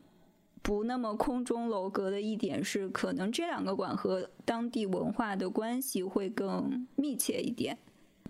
[0.62, 7.76] 不那么空中楼阁的一点是，可能这两个馆和当地文化的关系会更密切一点。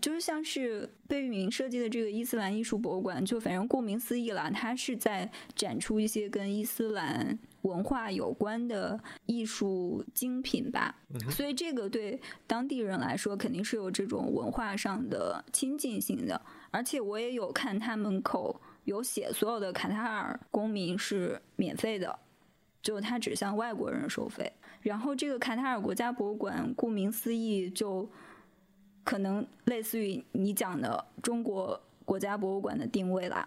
[0.00, 10.96] 就是像是贝聿铭设计的这个伊斯兰艺术博物馆，就反正顾名思义啦，它是在展出一些跟伊斯兰文化有关的艺术精品吧。
[11.28, 16.40] 所以这个对当地人来说，肯定是有这种文化上的亲近性的。
[16.70, 22.18] 而且我也有看他门口有写，所有的卡塔尔公民是免费的，
[22.82, 24.52] 就他只向外国人收费。
[24.80, 28.08] 然后这个卡塔尔国家博物馆，顾名思义，就
[29.04, 33.46] 可能类似于你讲的中国国家博物馆的定位啦。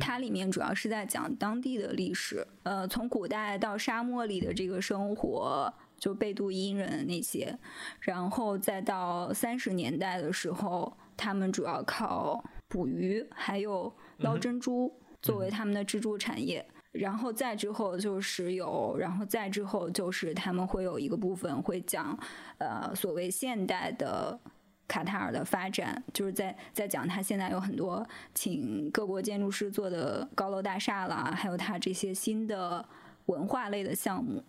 [0.00, 7.56] 它里面主要是在讲当地的历史，呃，从古代到沙漠里的这个生活，就贝都因人那些，
[8.00, 12.44] 然后再到三十年代的时候，他们主要靠。
[12.68, 14.92] 捕鱼还有捞珍珠
[15.22, 22.16] 作为他们的支柱产业，然后再之后就是石油，然后再之后就是他们会有一个部分会讲，
[22.58, 24.38] 呃，所谓现代的
[24.86, 32.86] 卡塔尔的发展，就是在在讲他现在有很多请各国建筑师做的高楼大厦啦，还有他这些新的
[33.26, 34.44] 文化类的项目。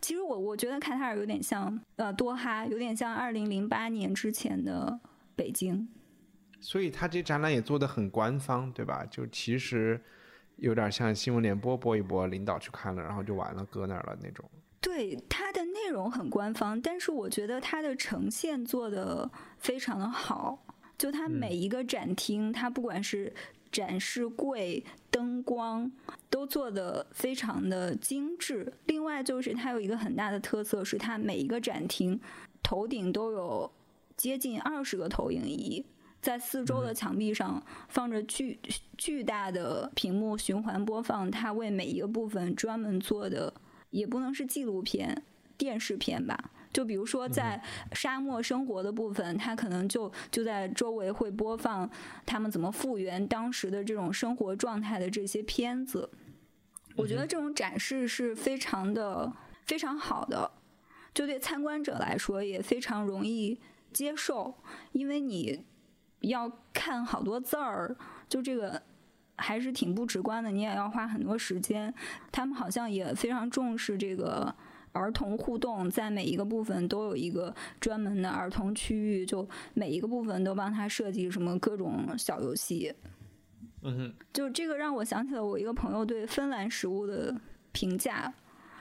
[0.00, 4.98] 其实我我觉得卡塔尔有点像呃多哈，有点像二零零八年之前的
[5.36, 5.88] 北京。
[6.66, 9.06] 所以他这展览也做的很官方，对吧？
[9.08, 10.00] 就其实
[10.56, 14.44] 有点像新闻联播播一播，领导去看了，然后就完了，搁那儿了那种。
[14.80, 20.58] 对，它的内容很官方，但是我觉得它的呈现做的非常的好。
[20.98, 23.32] 就它每一个展厅，它不管是
[23.70, 25.88] 展示柜、灯光，
[26.28, 28.72] 都做的非常的精致。
[28.86, 32.20] 另外就是它有一个很大的特色，是它每一个展厅
[32.60, 33.70] 头顶都有
[34.16, 35.86] 接近二十个投影仪。
[36.26, 38.58] 在四周的墙壁上放着巨
[38.98, 43.54] 巨大的屏幕循环播放，它为每一个部分专门做的，
[43.90, 45.22] 也不能是纪录片、
[45.56, 46.50] 电视片吧？
[46.72, 47.62] 就比如说在
[47.92, 51.88] 沙漠生活的部分，它可能就就在周围会播放
[52.26, 56.10] 他们怎么复原当时的这种生活状态的这些片子。
[56.96, 60.50] 我觉得这种展示是非常的非常好的，
[61.14, 63.60] 就对参观者来说也非常容易
[63.92, 64.56] 接受，
[64.90, 65.64] 因为你。
[66.20, 67.96] 要看好多字儿，
[68.28, 68.82] 就这个
[69.36, 71.92] 还是挺不直观的，你也要花很多时间。
[72.32, 74.54] 他们好像也非常重视这个
[74.92, 82.94] 儿童互动，在每一个部分都有一个专门的儿童区域，就每一个部分都帮他设计什么各种小游戏。
[83.82, 87.34] 嗯哼，就这个让我想起了我一个朋友对芬兰食物的
[87.72, 88.32] 评价。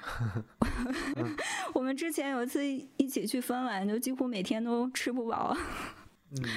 [1.73, 5.55] 我们之前有一次一起去芬兰，就几乎每天都吃不饱。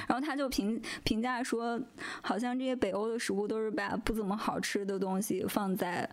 [0.07, 1.79] 然后他就评评价说，
[2.21, 6.09] 好像这些北欧的食物都是把不怎么好吃的东西放在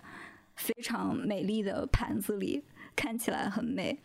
[0.55, 2.63] 非常美丽的盘子里，
[2.95, 3.99] 看起来很美。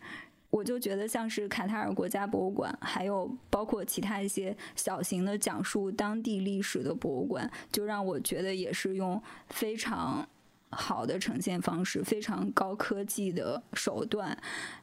[0.50, 10.28] 我就觉得像是卡塔尔国家博物馆，还有包括其他一些小型的讲述当地历史的博物馆，就让我觉得也是用非常
[10.70, 14.36] 好的呈现方式、非常高科技的手段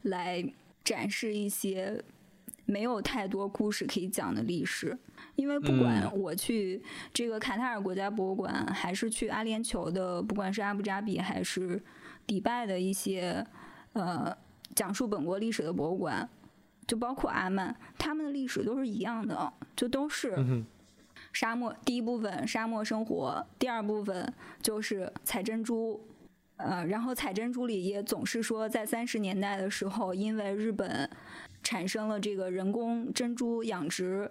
[0.03, 0.43] 来
[0.83, 2.01] 展示一些。
[2.69, 4.95] 没有太多故事可以讲的历史，
[5.35, 6.79] 因为不管我去
[7.11, 11.81] 这个卡塔尔国家博物馆，还是去阿联酋的，不管是阿布扎比还是
[12.27, 13.43] 迪拜的一些
[13.93, 14.31] 呃
[14.75, 16.29] 讲述本国历史的博物馆，
[16.85, 20.63] 就包括阿曼，他们的历史都是一样的，就都是
[21.33, 21.75] 沙漠。
[21.83, 25.99] 第一部分沙漠生活，第二部分就是采珍珠，
[26.57, 31.09] 呃，然后采珍珠里也总是说，在三十年代的时候，因为日本。
[31.61, 34.29] 产生了这个人工珍珠养殖，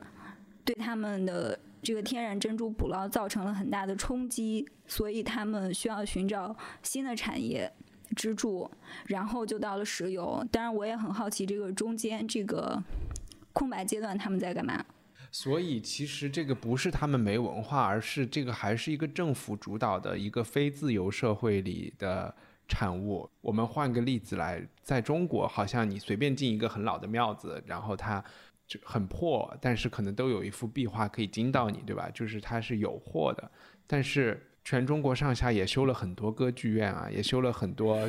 [0.65, 7.73] 对他们的这个天然珍珠捕捞造成了很大的冲击，所以他们需要寻找新的产业
[8.17, 8.71] 支柱，
[9.07, 10.45] 然后就到了石油。
[10.51, 12.83] 当然，我也很好奇这个中间这个
[13.53, 14.85] 空白阶段他们在干嘛。
[15.31, 22.35] 所以，其实这个不是他们没文化，而是这个还是一个政府主导的一个非自由社会里的。
[22.69, 28.23] 产物，我们换个例子来，在中国，好像你随便进一个很老的庙子，然后它
[28.67, 32.11] 就很破，但是可能都有一幅壁画可以惊到你，对吧？
[32.13, 33.51] 就是它是有货的，
[33.87, 38.07] 但是全中国上下也修了很多歌剧院啊，也修了很多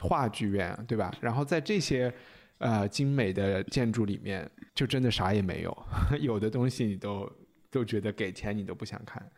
[0.00, 1.12] 话剧院，对吧？
[1.20, 2.12] 然后在这些
[2.58, 5.86] 呃精美的建筑里面，就真的啥也没有，
[6.20, 7.28] 有的东西你都
[7.72, 9.28] 都觉得给钱你都不想看。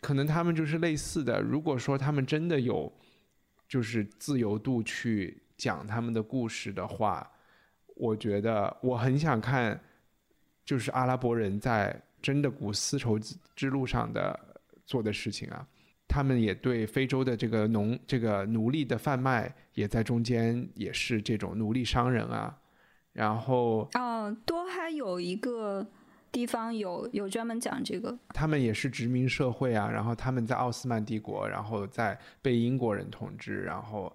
[0.00, 1.40] 可能他们就是类似的。
[1.40, 2.92] 如果说他们真的有
[3.68, 7.30] 就是自由度去讲他们的故事的话，
[7.94, 9.80] 我觉得我很想看。
[10.64, 13.16] 就是阿拉伯人在真的古丝绸
[13.54, 14.36] 之路上的
[14.84, 15.64] 做的事情啊，
[16.08, 22.58] 他们也对非洲的这个农这个奴隶的贩卖也在中间也是这种奴隶商人啊，
[23.12, 25.86] 然后嗯，多哈有一个
[26.36, 34.14] 地方有有专门讲这个，他们也是殖民社会啊，然后他们在奥斯曼帝国，然后在被英国人统治，然后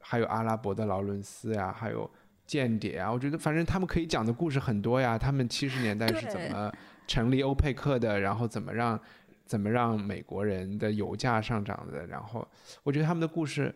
[0.00, 2.10] 还有阿拉伯的劳伦斯呀，还有。
[2.44, 5.16] 间谍啊，我觉得反正他们可以讲的故事很多呀。
[5.16, 6.70] 他们七十年代是怎么
[7.06, 9.00] 成立欧佩克的，然后怎么让
[9.46, 12.46] 怎么让美国人的油价上涨的，然后
[12.82, 13.74] 我觉得他们的故事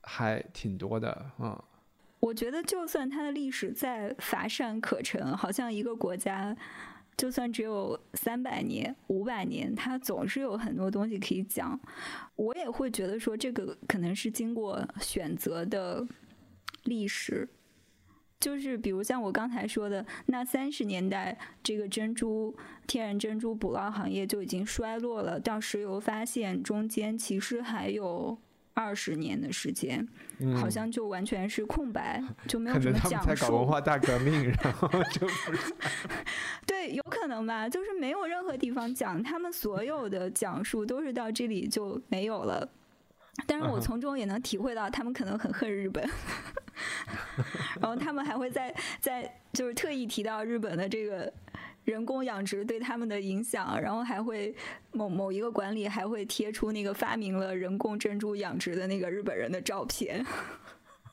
[0.00, 1.30] 还挺多的。
[1.38, 1.56] 嗯，
[2.18, 6.56] 我觉得就算它的历史再乏善可陈，好像一个国家
[7.16, 11.78] 就算只有三百年、五百年，它总是有很多东西可以讲。
[12.36, 16.06] 我也会觉得说，这个可能是经过选择的
[16.84, 17.48] 历史。
[18.40, 22.56] 就是比如像我刚才说的，那三十年代这个珍珠
[22.88, 28.36] 天然珍珠捕捞行业就已经衰落了，到石油发现中间其实还有
[28.74, 30.06] 二十年的时间，
[30.56, 33.08] 好像就完全是空白，就没有什么讲述。
[33.08, 35.26] 可能他们在搞文化大革命，然后就
[36.66, 42.68] 对，有可能吧，就是没有任何地方讲，他们所有的讲述都是到这里就没有了。
[43.46, 46.06] 但是我从中也能体会到，他们可能很恨日本，
[47.80, 51.32] 然后他们还会在在就是特意提到日本的这个
[51.84, 54.54] 人工养殖对他们的影响，然后还会
[54.92, 60.24] 某某一个馆里还会贴出那个发明了人工珍珠养殖的那个日本人的照片，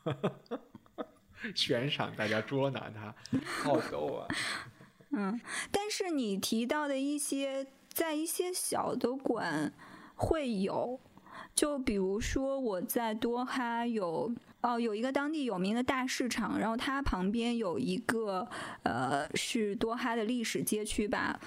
[1.55, 3.15] 悬赏大家捉拿他，
[3.63, 4.27] 好逗啊！
[5.11, 5.39] 嗯，
[5.71, 9.73] 但是你提到的一些在一些小的馆
[10.15, 10.99] 会有。
[11.55, 14.31] 就比如说，我在多哈有
[14.61, 18.47] 哦，有一个当地有名的大市场，然后它旁边有一个
[18.83, 21.39] 呃，是多哈的历史街区吧。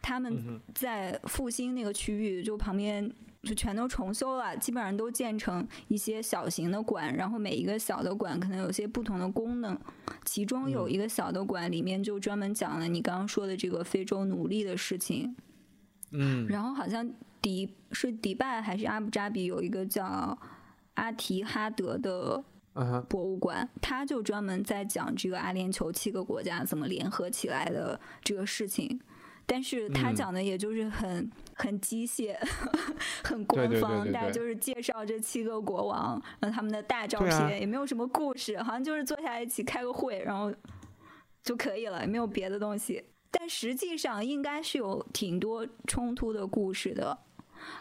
[0.00, 3.12] 他们在复兴那个区域，就旁边
[3.42, 9.78] 就全都重修了，基本上都建成一些小型的馆，然后每一个小的馆可能有些不同的功能。
[10.24, 15.34] 其中有一个小的馆里面就专门讲了你刚刚说的这个非洲奴隶的事情。
[16.12, 17.10] 嗯，然后好像。
[17.40, 20.36] 迪是迪拜还是阿布扎比有一个叫
[20.94, 22.42] 阿提哈德的
[23.08, 29.00] 博物馆，他就专门在讲这个阿联酋七个国家怎么联合起来的这个事情，
[29.46, 32.36] 但是他讲的也就是很很机械，
[33.24, 40.52] 很官方，大家就是介绍这七个国王，然后他们的大照片，也没有什么故事，好像就是坐下来一起开个会，然后
[41.42, 43.04] 就可以了，也没有别的东西。
[43.30, 47.18] 但实际上应该是有挺多冲突的故事的。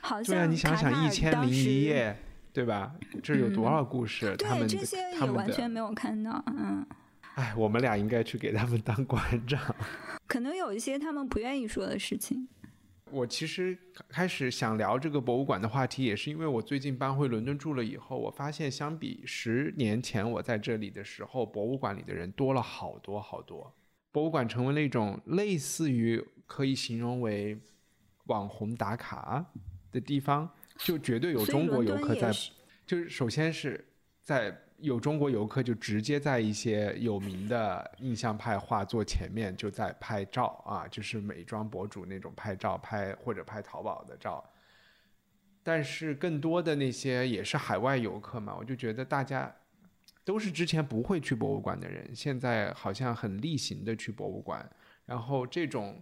[0.02, 2.18] 好像对啊，你想想一千零一夜，
[2.54, 2.96] 对吧？
[3.22, 4.36] 这有多少故事？
[4.38, 6.44] 他们这些也完全没有看到。
[6.48, 6.86] 嗯，
[7.36, 9.62] 哎，我们俩应该去给他们当馆长。
[10.26, 12.48] 可能有一些他们不愿意说的事情。
[13.12, 13.78] 我其实
[14.10, 23.74] 开始想聊这个博物馆的话题，也是因为我最近搬回伦敦住了以后，我发现相比十年前我在这里的时候，博物馆里的人多了好多好多。
[24.12, 27.58] 博物馆成为了一种类似于可以形容为
[28.26, 29.46] 网红打卡。
[29.90, 30.48] 的地方
[30.80, 32.32] 就绝对有中国游客在，
[32.86, 33.84] 就是首先是
[34.22, 44.44] 在有中国游客就直接在一些有名的印象派画作前面就在拍照啊，就是美妆博主那种拍照拍或者拍淘宝的照。
[45.64, 49.54] 但是更多的那些也是海外游客嘛，我就觉得大家
[50.24, 54.70] 都是之前不会去博物馆的人，现在好像很例行的去博物馆，
[55.06, 56.02] 然后这种。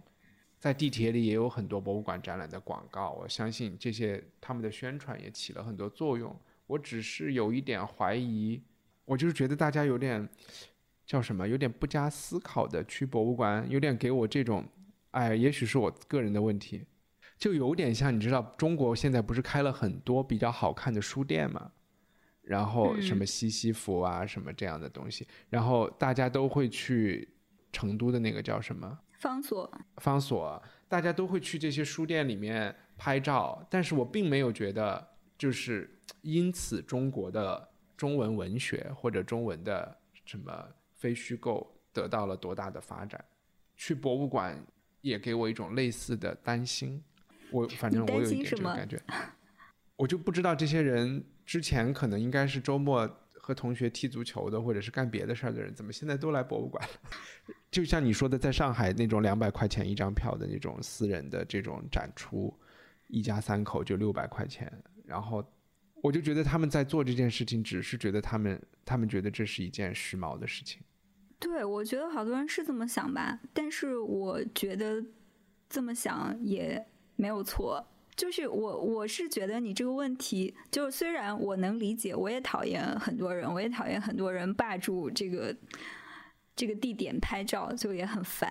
[0.58, 6.34] 在地铁里也有很多博物馆展览的广告，我相信这些他们的宣传也起了很多作用。
[6.66, 8.60] 我只是有一点怀疑，
[9.04, 10.28] 我就是觉得大家有点
[11.04, 14.66] 叫什么，有点不加思考的去博物馆，有点给我这种，
[15.12, 16.84] 哎，也许是我个人的问题，
[17.38, 21.70] 就有点像你知道，中国现在不是开了很多比较好看的书店嘛，
[22.42, 27.28] 然后什么西西弗啊什么这样的东西，然后大家都会去
[27.70, 28.98] 成都的那个叫什么？
[29.18, 35.06] 方所，方所，大家都会去这些书店里面拍照，但是我并没有觉得，
[35.38, 43.24] 就是因此中国的中文文学或者中文的什么非虚构得到了多大的发展。
[43.76, 44.64] 去博物馆
[45.00, 47.02] 也给我一种类似的担心。
[47.50, 49.00] 我 反正我有一点这种感觉，
[49.96, 53.08] 我就不知道这些人之前可能应该是周末
[53.46, 57.10] 和同学踢足球的，或者是干别的事儿的人，怎么现在都来博物馆了？
[57.70, 62.52] 就像你说的，在上海那种两百块钱一张票的那种私人的这种展出，
[63.06, 64.72] 一家三口就六百块钱，
[65.04, 65.44] 然后
[66.02, 70.82] 我就觉得他们在做这件事情，只是觉得他们他们觉得这是一件时髦的事情。
[71.38, 75.04] 对，我觉得好多人是这么想吧，但是我觉得
[75.68, 76.84] 这么想也。
[77.18, 77.82] 没有错，
[78.16, 85.54] 就是我我是觉得你这个问题，就是虽然我能理解，我也讨厌很多人，我也讨厌很多人霸住这个
[86.56, 88.50] 这个地点拍照，就也很烦。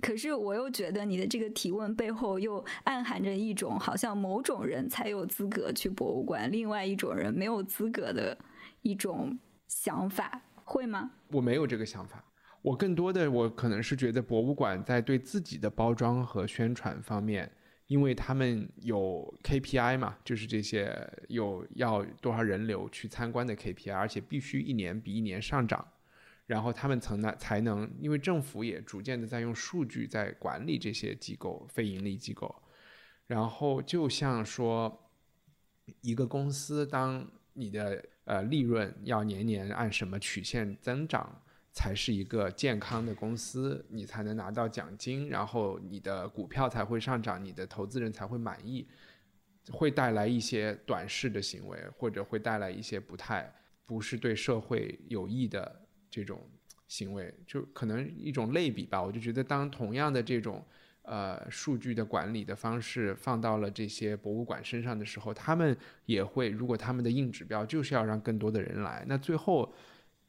[0.00, 8.38] 可是我又觉得你的这个提问背后又暗含着一种好像某种人才有资格去博物馆，另外一种人没有资格的
[8.82, 9.36] 一种
[9.66, 11.10] 想法，会吗？
[11.32, 12.24] 我没有这个想法，
[12.62, 17.50] 我更多的我可能是觉得博物馆在对自己的包装和宣传方面。
[17.92, 25.86] 因为他们有 KPI 嘛，就是这些有要多少人流去参观的 KPI，而且必须一年比一年上涨，
[26.46, 32.62] 然后他们才能才能，因为政府也逐渐的在用数据在管理这些机构、非盈利机构，
[33.26, 35.10] 然后就像说，
[36.00, 41.41] 一个公司，当你的呃利润要年年按什么曲线增长。
[41.74, 48.86] 才是一个健康的公司，你才能拿到奖金，然后你的股票才会上涨，你的投资人才会满意，
[49.70, 53.50] 会带来一些短视的行为，或者会带来一些不太
[53.86, 56.46] 不是对社会有益的这种
[56.88, 59.02] 行为，就可能一种类比吧。
[59.02, 60.62] 我就觉得，当同样的这种
[61.00, 69.72] 呃数据的管理的方式放到了这些博物馆身上的时候，他们也会，如果他们的硬指标就是要让更多的人来，那最后。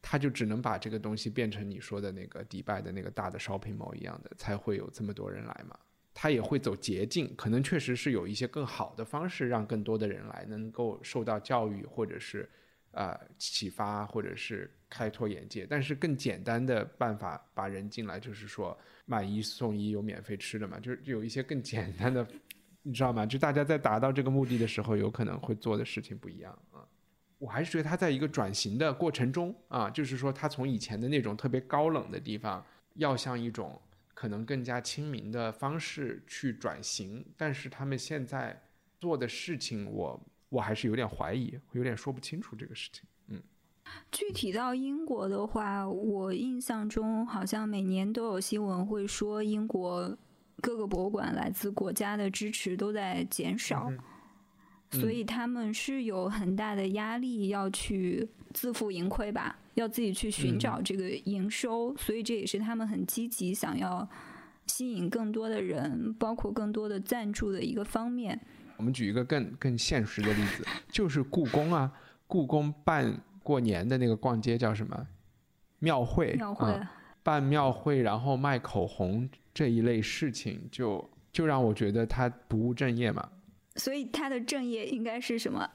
[0.06, 5.78] 他就只能把这个东西变成你说的那个迪拜的那个大的 shopping mall 一样的，才会有这么多人来嘛。
[6.12, 12.46] 他也会走捷径，可能确实是有一些更好的方式让更多的人来，能够受到教育或者是
[12.90, 15.66] 呃启发，或者是开拓眼界。
[15.68, 22.24] 但是更简单的办法把人进来，就是说买一送一有免费吃的嘛，就是有一些更简单的，
[22.82, 23.24] 你知道吗？
[23.24, 26.56] 就大家在达到这个目的的时候，有可能会做的事情不一样。
[27.44, 32.64] 我还是觉得他在一个转型的过程中啊，就是说他从以前的那种特别高冷的地方，
[32.94, 33.78] 要向一种
[34.14, 37.22] 可能更加亲民的方式去转型。
[37.36, 38.58] 但是他们现在
[38.98, 40.18] 做的事情，我
[40.48, 43.04] 我还是有点怀疑，有点说不清楚这个事情。
[43.28, 43.42] 嗯，
[44.10, 50.16] 具体到英国的话，我印象中好像每年都有新闻会说，英国
[50.62, 53.92] 各个博物馆来自国家的支持都在减少。
[54.94, 64.08] 所以他们是有很大的压力要去自负盈亏吧，要自己去寻找这个营收，所以这也是他们很积极想要
[64.66, 68.40] 吸引更多的人，包括更多的赞助的一个方面。
[68.76, 71.92] 我们举一个更更现实的例子，就是故宫啊，
[72.26, 75.06] 故宫办过年的那个逛街叫什么？
[75.78, 76.34] 庙会。
[76.34, 76.80] 庙会。
[77.22, 83.26] 办庙会，然后卖口红这一类事情，就就让我觉得他不务正业嘛。
[83.76, 85.68] 所以他的正业应该是什么？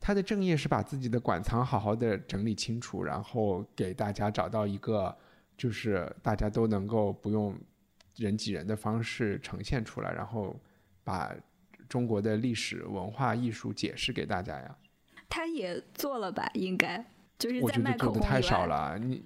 [0.00, 5.14] 他的正业是把自己的馆藏好好的整理清楚，然后给大家找到一个
[5.56, 7.54] 就是大家都能够不用
[8.16, 10.58] 人挤人的方式呈现出来，然后
[11.04, 11.34] 把
[11.88, 14.76] 中国的历史文化艺术解释给大家呀。
[15.28, 16.48] 他也做了吧？
[16.54, 17.04] 应该
[17.38, 18.98] 就是我觉得做的太少了。
[18.98, 19.22] 你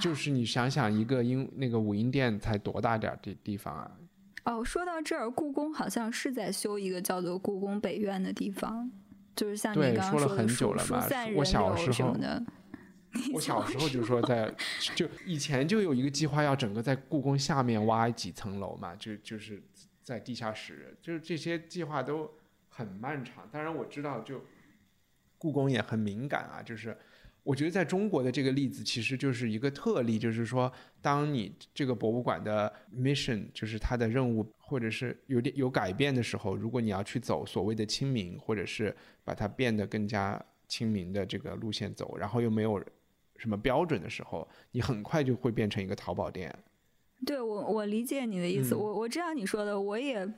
[0.00, 3.90] 就是你想想，一个英那个五英殿才多大点儿的地方啊？
[4.44, 8.90] 哦，说到这儿，故宫好像是在修一个叫做故宫北院的地方，
[9.36, 12.42] 就是像你刚刚说的疏疏散人流什么的。
[13.34, 14.54] 我小时候就说在，
[14.94, 19.62] 就以前就有一个计划，要整个在故宫下面挖几层楼嘛，就就是
[20.02, 22.30] 在地下室，就是这些计划都
[22.68, 23.48] 很漫长。
[23.50, 24.44] 当然我知道，就
[25.38, 26.96] 故宫也很敏感啊，就是。
[27.42, 30.70] 我觉得在中国的这个例子其实就是一个特例，就是说，
[31.00, 42.82] 当你这个博物馆的 mission，就是它的任务，或者是有点有改变的时候，如果你要去走所谓的亲民，或者是把它变得更加亲民的这个路线走，然后又没有
[43.36, 46.54] 什么标准的时候，你很快就会变成一个淘宝店。
[47.24, 50.30] 对我，我理解你的意思，我我知道你说的，我也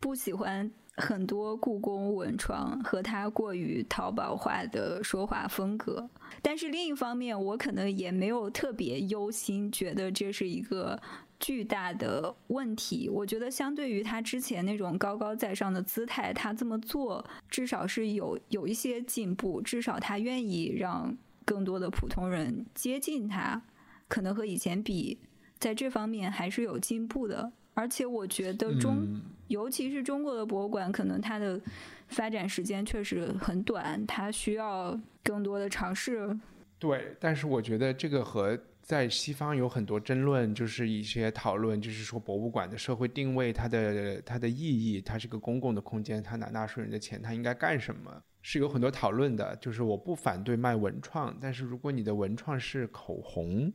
[0.00, 0.70] 不喜欢。
[0.96, 6.08] 很多故宫文创和他过于淘宝化的说话风格，
[6.40, 10.98] 但是另一方面，我可能也没有特别忧心，觉得这是一个
[11.38, 13.10] 巨大的问题。
[13.10, 23.62] 我觉得相对于他之前那种高高在上的姿态，他这么做至少是有有一些进步，至少他愿意让更多的普通人接近他，
[24.08, 25.18] 可能和以前比
[25.58, 27.52] 在这方面还是有进步的。
[27.74, 31.60] 而且我觉得中，尤其是中国的博物馆，可能它的
[32.08, 36.36] 发展时间确实很短，它需要更多的尝试。
[36.78, 49.54] 对，但是我觉得这个和在西方有很多争论，就是一些讨论，就是说博物馆的社会定位，它的它的意义，它是个公共的空间，它拿纳税人的钱，它应该干什么，是有很多讨论的。
[49.56, 53.72] 就是我不反对卖文创，但是如果你的文创是口红，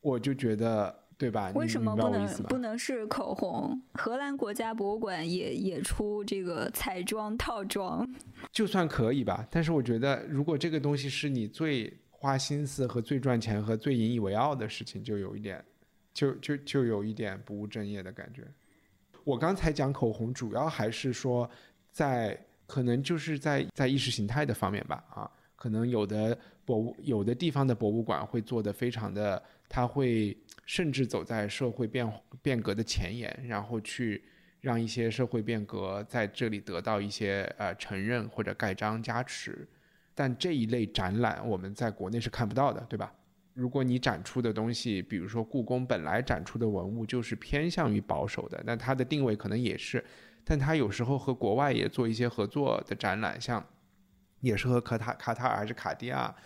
[0.00, 1.07] 我就觉得。
[1.18, 1.50] 对吧？
[1.56, 3.82] 为什么不能不能是口红？
[3.94, 8.08] 荷兰国家博物馆也也出这个彩妆套装，
[8.52, 9.44] 就算可以吧。
[9.50, 15.62] 但是我觉得，如果这个东西是你最花心思和最赚钱和最引以为傲的事情，就有一点，
[16.14, 18.44] 就就就有一点不务正业的感觉。
[19.24, 21.50] 我刚才讲口红，主要还是说，
[21.90, 25.02] 在可能就是在在意识形态的方面吧。
[25.10, 30.38] 啊，可能有的博物有的地方的博物馆会做的非常的，它会。
[30.68, 32.06] 甚至走在社会变
[32.42, 34.22] 变革的前沿，然后去
[34.60, 39.66] 让一些社会变革在这里得到一些呃承认或者盖章加持。
[40.14, 43.10] 但这一类展览我们在国内是看不到的，对吧？
[43.54, 50.04] 如果你展出的东西，比如说故宫本来展出的文物就是偏向于保守的，那它的定位可能也是，
[50.44, 53.66] 但它有时候和国外也做一些合作的展览，像
[54.40, 56.36] 也是和卡塔卡塔尔还是卡地亚。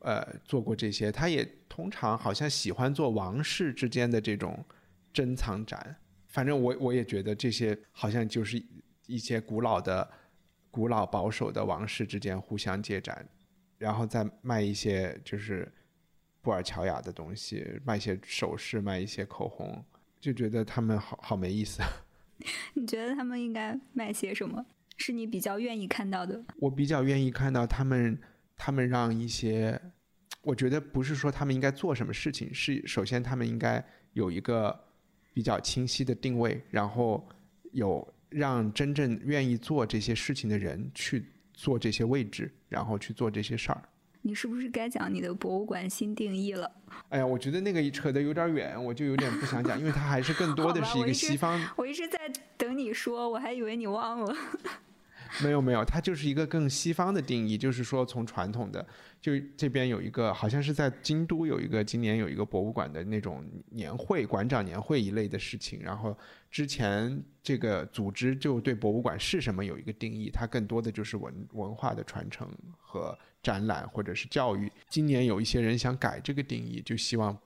[0.00, 4.64] 呃，做过这些，他也通常好像喜欢做王室之间的这种
[5.12, 5.96] 珍藏展。
[6.26, 8.62] 反正我我也觉得这些好像就是
[9.06, 10.08] 一些古老的、
[10.70, 13.26] 古老保守的王室之间互相借展，
[13.78, 15.72] 然后再卖一些就是
[16.42, 19.84] 布尔乔亚的东西，卖一些首饰，卖一些口红，
[20.20, 21.82] 就觉得他们好好没意思。
[22.74, 24.66] 你觉得他们应该卖些什么？
[24.98, 26.44] 是你比较愿意看到的？
[26.58, 28.18] 我比较愿意看到他们，
[28.56, 29.80] 他们让一些。
[30.42, 34.78] 我觉得不是说他们应该做什么事情，是首先他们应该有一个
[35.34, 37.28] 比较清晰的定位，然后
[37.72, 43.82] 有让真正愿意做这些事情的人去做这些位置，然后去做这些事儿。
[44.22, 46.70] 你是不是该讲你的博物馆新定义了？
[47.08, 51.60] 哎呀，我觉得那个扯得有点远，我就有点不想讲，因为它还是更多的是一个西方。
[51.76, 52.18] 我一直在
[52.56, 54.32] 等你说，我还以为你忘了。
[55.42, 58.86] 没有没有，它就是一个更西方的定义，就是说从传统的，
[59.20, 65.80] 就这边有一个，好像是在京都有一个，今年有一个博物馆的那种年会，馆长年会一类的事情。
[65.82, 66.16] 然后
[66.50, 74.70] 之前这个组织就对博物馆是什么有一个定义，它更多的就是文文化的传承和展览或者是教育。
[74.88, 77.36] 今年有一些人想改这个定义，就希望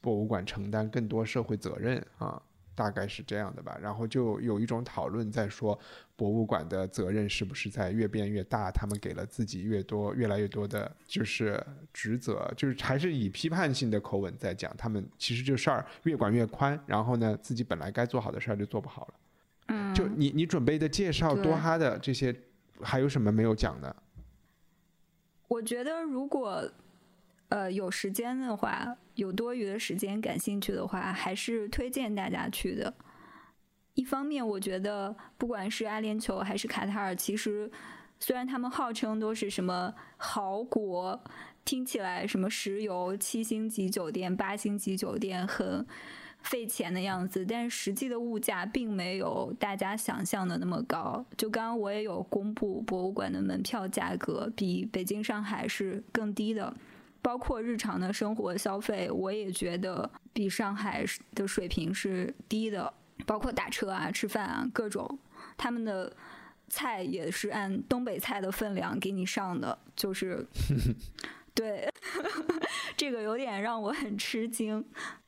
[0.00, 2.40] 博物馆承担更多社会责任啊。
[2.74, 5.78] 大概是这样的吧，然后就有一种讨论在说，
[6.16, 8.70] 博物馆的责任是不是在越变越大？
[8.70, 11.62] 他们给了自己越多、越来越多的，就是
[11.92, 19.14] 职责，就是还是以批判性的口吻在讲，他们其实这事儿越管越宽，然后呢，自己本来该做好的事儿就做不好了。
[19.68, 22.34] 嗯，就你你准备的介绍多哈的这些，
[22.80, 23.94] 还有什么没有讲的？
[25.48, 26.70] 我觉得如果。
[27.50, 32.94] 呃，有时间的话，有多余的时间，感兴趣的话，还是推荐大家去的。
[33.94, 37.70] 一方面，我觉得不管是阿联酋还是卡塔尔，其实
[38.20, 41.20] 虽然他们号称都是什么豪国，
[41.64, 45.84] 听起来什么石油七星级酒店、八星级酒店很
[46.40, 51.26] 费钱的样子，但实际的物价并没有大家想象的那么高。
[51.36, 56.72] 就刚刚我也有公布博物馆的门票价格，比北京、上海是更低的。
[57.22, 61.04] 包括日常的生活消费，我也觉得比上海
[61.34, 62.92] 的水平是低的。
[63.26, 65.18] 包括打车啊、吃饭啊，各种
[65.58, 66.10] 他们的
[66.68, 70.46] 菜也是按东北菜的分量给你上的，就是
[71.54, 71.86] 对
[72.96, 74.82] 这个有点让我很吃惊。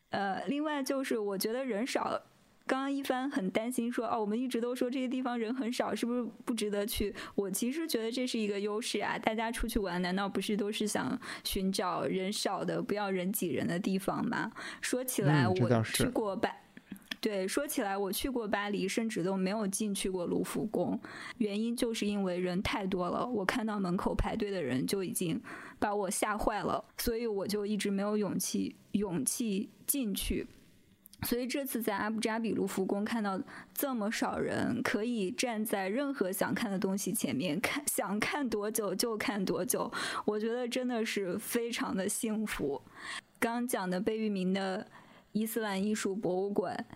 [0.08, 2.18] 呃，另外就是我觉得人少。
[2.66, 7.14] 刚刚一帆很担心说，哦，我们一直都说这些地方人很少，是不是不值得去？
[7.34, 9.18] 我其实觉得这是一个优势啊！
[9.18, 14.50] 大家出去玩，难道不是都是想寻找人少的、不要人挤人的地方吗？
[14.80, 16.50] 说起来，我去过巴，
[17.20, 20.98] 对，说起来我去过巴黎，甚至都没有进去过卢浮宫，
[21.38, 25.40] 原因就是因为人太多了，我看到门口排队的人就已经
[25.78, 30.46] 把我吓坏了，所以我就一直没有勇气勇气进去。
[31.24, 33.40] 所以这次在阿布扎比卢浮宫看到
[33.72, 39.90] 这么少人，可以站在任何想看的东西前面看，想看多久就看多久，
[40.24, 42.82] 我觉得真的是非常的幸福。
[43.38, 44.86] 刚讲的贝聿铭的
[45.30, 46.86] 伊斯兰艺术博物馆，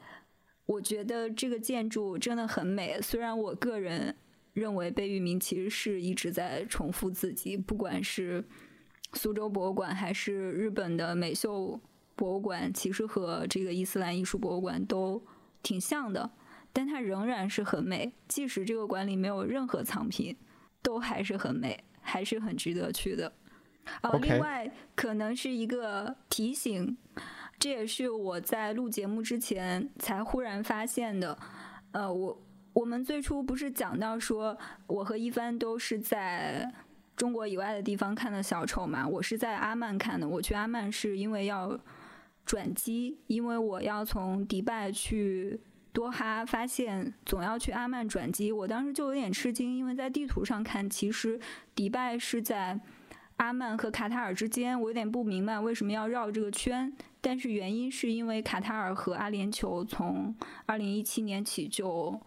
[0.67, 3.01] 我觉得这个建筑真的很美。
[3.01, 4.17] 虽然我个人
[4.53, 8.45] 认为贝聿铭其实是一直在重复自己，不管是
[9.13, 11.81] 苏州博物馆还是日本的美秀。
[12.17, 15.23] 博物馆其实和这个伊斯兰艺术博物馆都
[15.63, 16.29] 挺像的，
[16.73, 18.13] 但它仍然是很美。
[18.27, 20.35] 即使这个馆里没有任何藏品，
[20.83, 23.33] 都还是很美，还是很值得去的。
[24.03, 26.97] 哦，另外可能是一个提醒，
[27.59, 31.39] 这也是我在录节目之前才忽然发现的。
[31.93, 32.43] 呃，我
[32.73, 36.73] 我们最初不是讲到说，我和一帆都是在。
[37.17, 40.29] 中国以外的地方看的小丑嘛，我是在阿曼看的。
[40.29, 41.81] 我去阿曼是因为要
[42.47, 45.61] 转机，因为我要从迪拜去
[45.93, 48.53] 多哈，发现总要去阿曼转机。
[48.53, 51.41] 我当时就有点吃惊，因为在地图上看，其实
[51.75, 52.79] 迪拜是在
[53.39, 54.81] 阿曼和卡塔尔之间。
[54.81, 60.35] 我有点不明白为什么要绕这个圈，但是原因是因为卡塔尔和阿联酋从
[60.67, 62.21] 二零一七年起就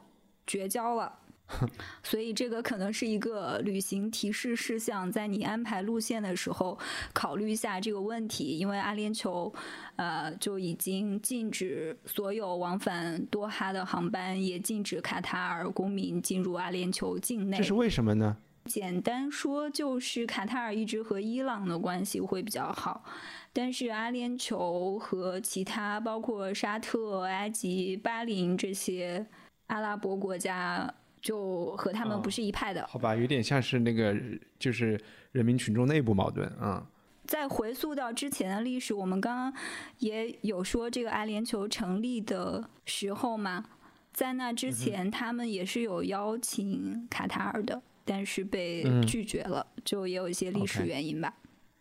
[0.46, 1.20] 绝交了。
[2.04, 6.78] 所以这个可能是一个旅行提示事项，在你安排路线的时候
[7.14, 8.58] 考虑一下这个问题。
[8.58, 9.54] 因为阿联酋，
[9.96, 17.58] 呃，就已经禁止所有往返多哈的航班，也禁止卡塔尔公民进入阿联酋境内。
[17.58, 18.38] 这是为什么呢？
[18.66, 23.04] 简单说，就是卡塔尔一直和伊朗的关系会比较好，
[23.52, 29.26] 但是阿联酋和其他包括沙特、埃及、巴林这些
[29.68, 30.94] 阿拉伯国家。
[31.22, 34.16] 就和他们不是一派的，好吧，有点像是那个，
[34.58, 35.00] 就是
[35.32, 36.88] 人民群众内部矛盾啊。
[37.26, 39.54] 再回溯到之前的历史，我们刚刚
[40.00, 43.64] 也有说，这个阿联酋成立的时候嘛，
[44.12, 51.32] 在那之前，他们也是有邀请卡塔尔的，但是被拒绝了，就也有一些历史原因吧。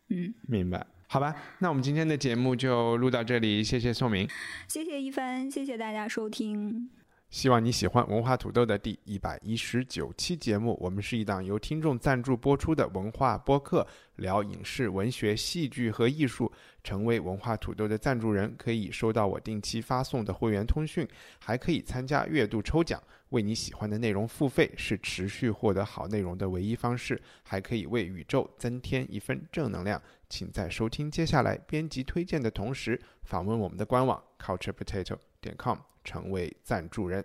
[0.09, 4.29] 嗯，明白，好吧，那我们今天的节目就录到这里，谢谢宋明，
[4.67, 6.91] 谢谢一帆，谢谢大家收听。
[7.31, 10.79] 希望你喜欢文化土豆的第一百一十九期节目。
[10.81, 16.51] 我们是一档由听众赞助播出的文化播客，聊影视、文学、戏剧和艺术。
[16.83, 21.07] 成为文化土豆的赞助人，可以收到我定期发送的会员通讯，
[21.39, 22.99] 还可以参加月度抽奖。
[23.29, 30.01] 为你喜欢的内容付费是持续获得好内容的唯一方式，还可以为宇宙增添一份正能量。
[30.31, 35.79] 请在收听接下来编辑推荐的同时，访问我们的官网 culturepotato 点 com。
[36.05, 37.23] 成为赞助人，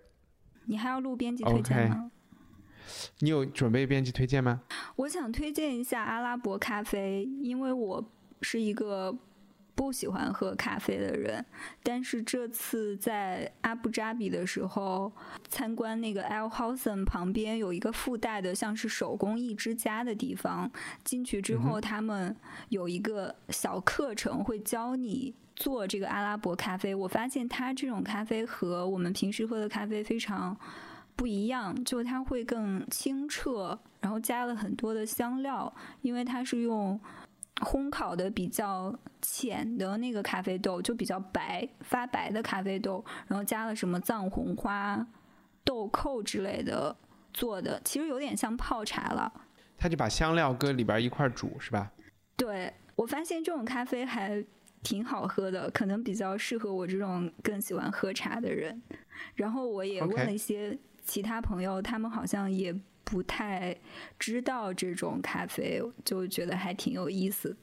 [0.65, 2.11] 你还要录编辑推荐吗？
[3.19, 4.63] 你有准备编辑推荐吗？
[4.97, 8.11] 我想推荐一下阿拉伯咖啡，因为我
[8.41, 9.17] 是一个
[9.75, 11.45] 不喜欢喝咖啡的人。
[11.81, 15.11] 但是这次在阿布扎比的时候，
[15.49, 20.71] 参观那个 Al Hosn 旁边有一个附带的像是手工艺之家的地方，
[21.03, 22.35] 进去之后他们
[22.69, 25.33] 有一个小课程会教你。
[25.55, 30.57] 做这个阿拉伯咖啡，我发现它这种咖啡和我们平时喝的咖啡非常
[31.15, 35.71] 不一样，就它会更清澈，然后加了很多的香料，
[36.01, 36.99] 因为它是用
[37.61, 45.05] 烘烤的比较浅的那个咖啡豆，就比较白发白的咖啡豆，然后加了什么藏红花、
[45.63, 46.95] 豆蔻之类的
[47.33, 49.31] 做的，其实有点像泡茶了。
[49.77, 51.91] 他就把香料搁里边一块煮，是吧？
[52.35, 54.43] 对，我发现这种咖啡还。
[54.83, 58.81] 挺好喝的，可能比较适合我这种更喜欢喝茶的人。
[59.33, 62.77] 然后我也问了一些其他朋友，他们好像也
[63.13, 63.77] 不太
[64.17, 67.55] 知道这种咖啡，就觉得还挺有意思。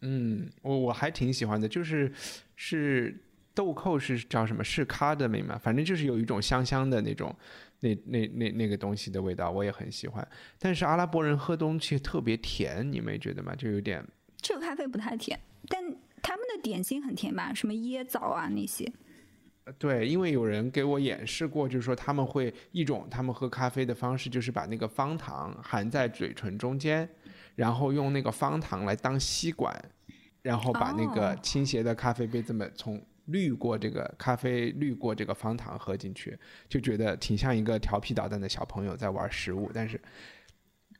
[0.00, 2.10] 嗯，我我还挺喜欢的，就是
[2.56, 3.14] 是
[3.52, 4.64] 豆蔻是叫什么？
[4.64, 5.60] 是咖的美吗？
[5.62, 7.36] 反正就是有一种香香的那种
[7.80, 10.26] 那那那那个东西的味道，我也很喜欢。
[10.58, 13.54] 但是阿拉伯人喝东西特别甜，你没觉得吗？
[13.54, 14.02] 就有点
[14.38, 15.38] 这个咖啡不太甜。
[15.68, 15.84] 但
[16.22, 17.52] 他们的点心很甜吧？
[17.52, 18.90] 什么椰枣啊那些？
[19.78, 27.08] 对，因为有人给我演示过，就是说他们会一种他们喝咖啡的方式，就是把那个方糖含在嘴唇中间，
[27.54, 29.74] 然后用那个方糖来当吸管，
[30.42, 36.38] 然后把那个倾斜的咖啡杯这么从滤过这个咖啡滤过这个方糖喝进去，
[36.68, 40.00] 就觉得挺像一个调皮捣蛋的小朋友在玩食物，但是。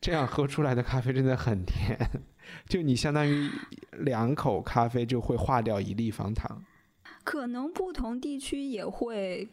[0.00, 1.96] 这样喝出来的咖啡真的很甜，
[2.66, 3.48] 就你相当于
[3.98, 6.60] 两口咖啡就会化掉一粒方糖。
[7.24, 9.48] 可能不同地区也会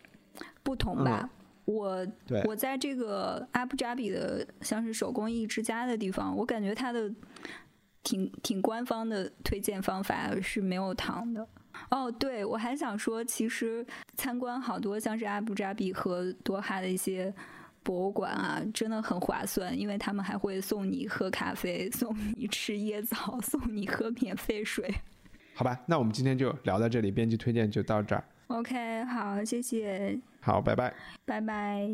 [0.64, 1.30] 不同吧。
[1.66, 2.06] 我
[2.46, 7.12] 我在这个阿布扎比的像是手工艺之家的地方，我感觉它的
[8.04, 11.48] 挺挺官方的推荐方法是没有糖的。
[11.92, 17.34] 哦，对，我还想说，其实参观好多像是阿布扎比和多哈的一些。
[17.82, 24.94] 博物馆啊，真的很划算，因为他们还会送你喝咖啡， 送你吃椰枣，送你喝免费水。
[25.59, 28.25] 好吧，那我们今天就聊到这里，编辑推荐就到这儿。
[28.49, 30.19] OK，好，谢谢。
[30.41, 30.93] 好，拜拜。
[31.25, 31.89] 拜拜。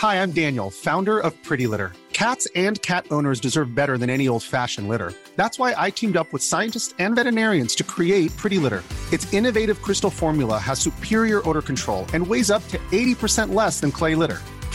[0.00, 1.92] Hi, I'm Daniel, founder of Pretty Litter.
[2.12, 5.12] Cats and cat owners deserve better than any old fashioned litter.
[5.36, 8.82] That's why I teamed up with scientists and veterinarians to create Pretty Litter.
[9.12, 13.92] Its innovative crystal formula has superior odor control and weighs up to 80% less than
[13.92, 14.38] clay litter.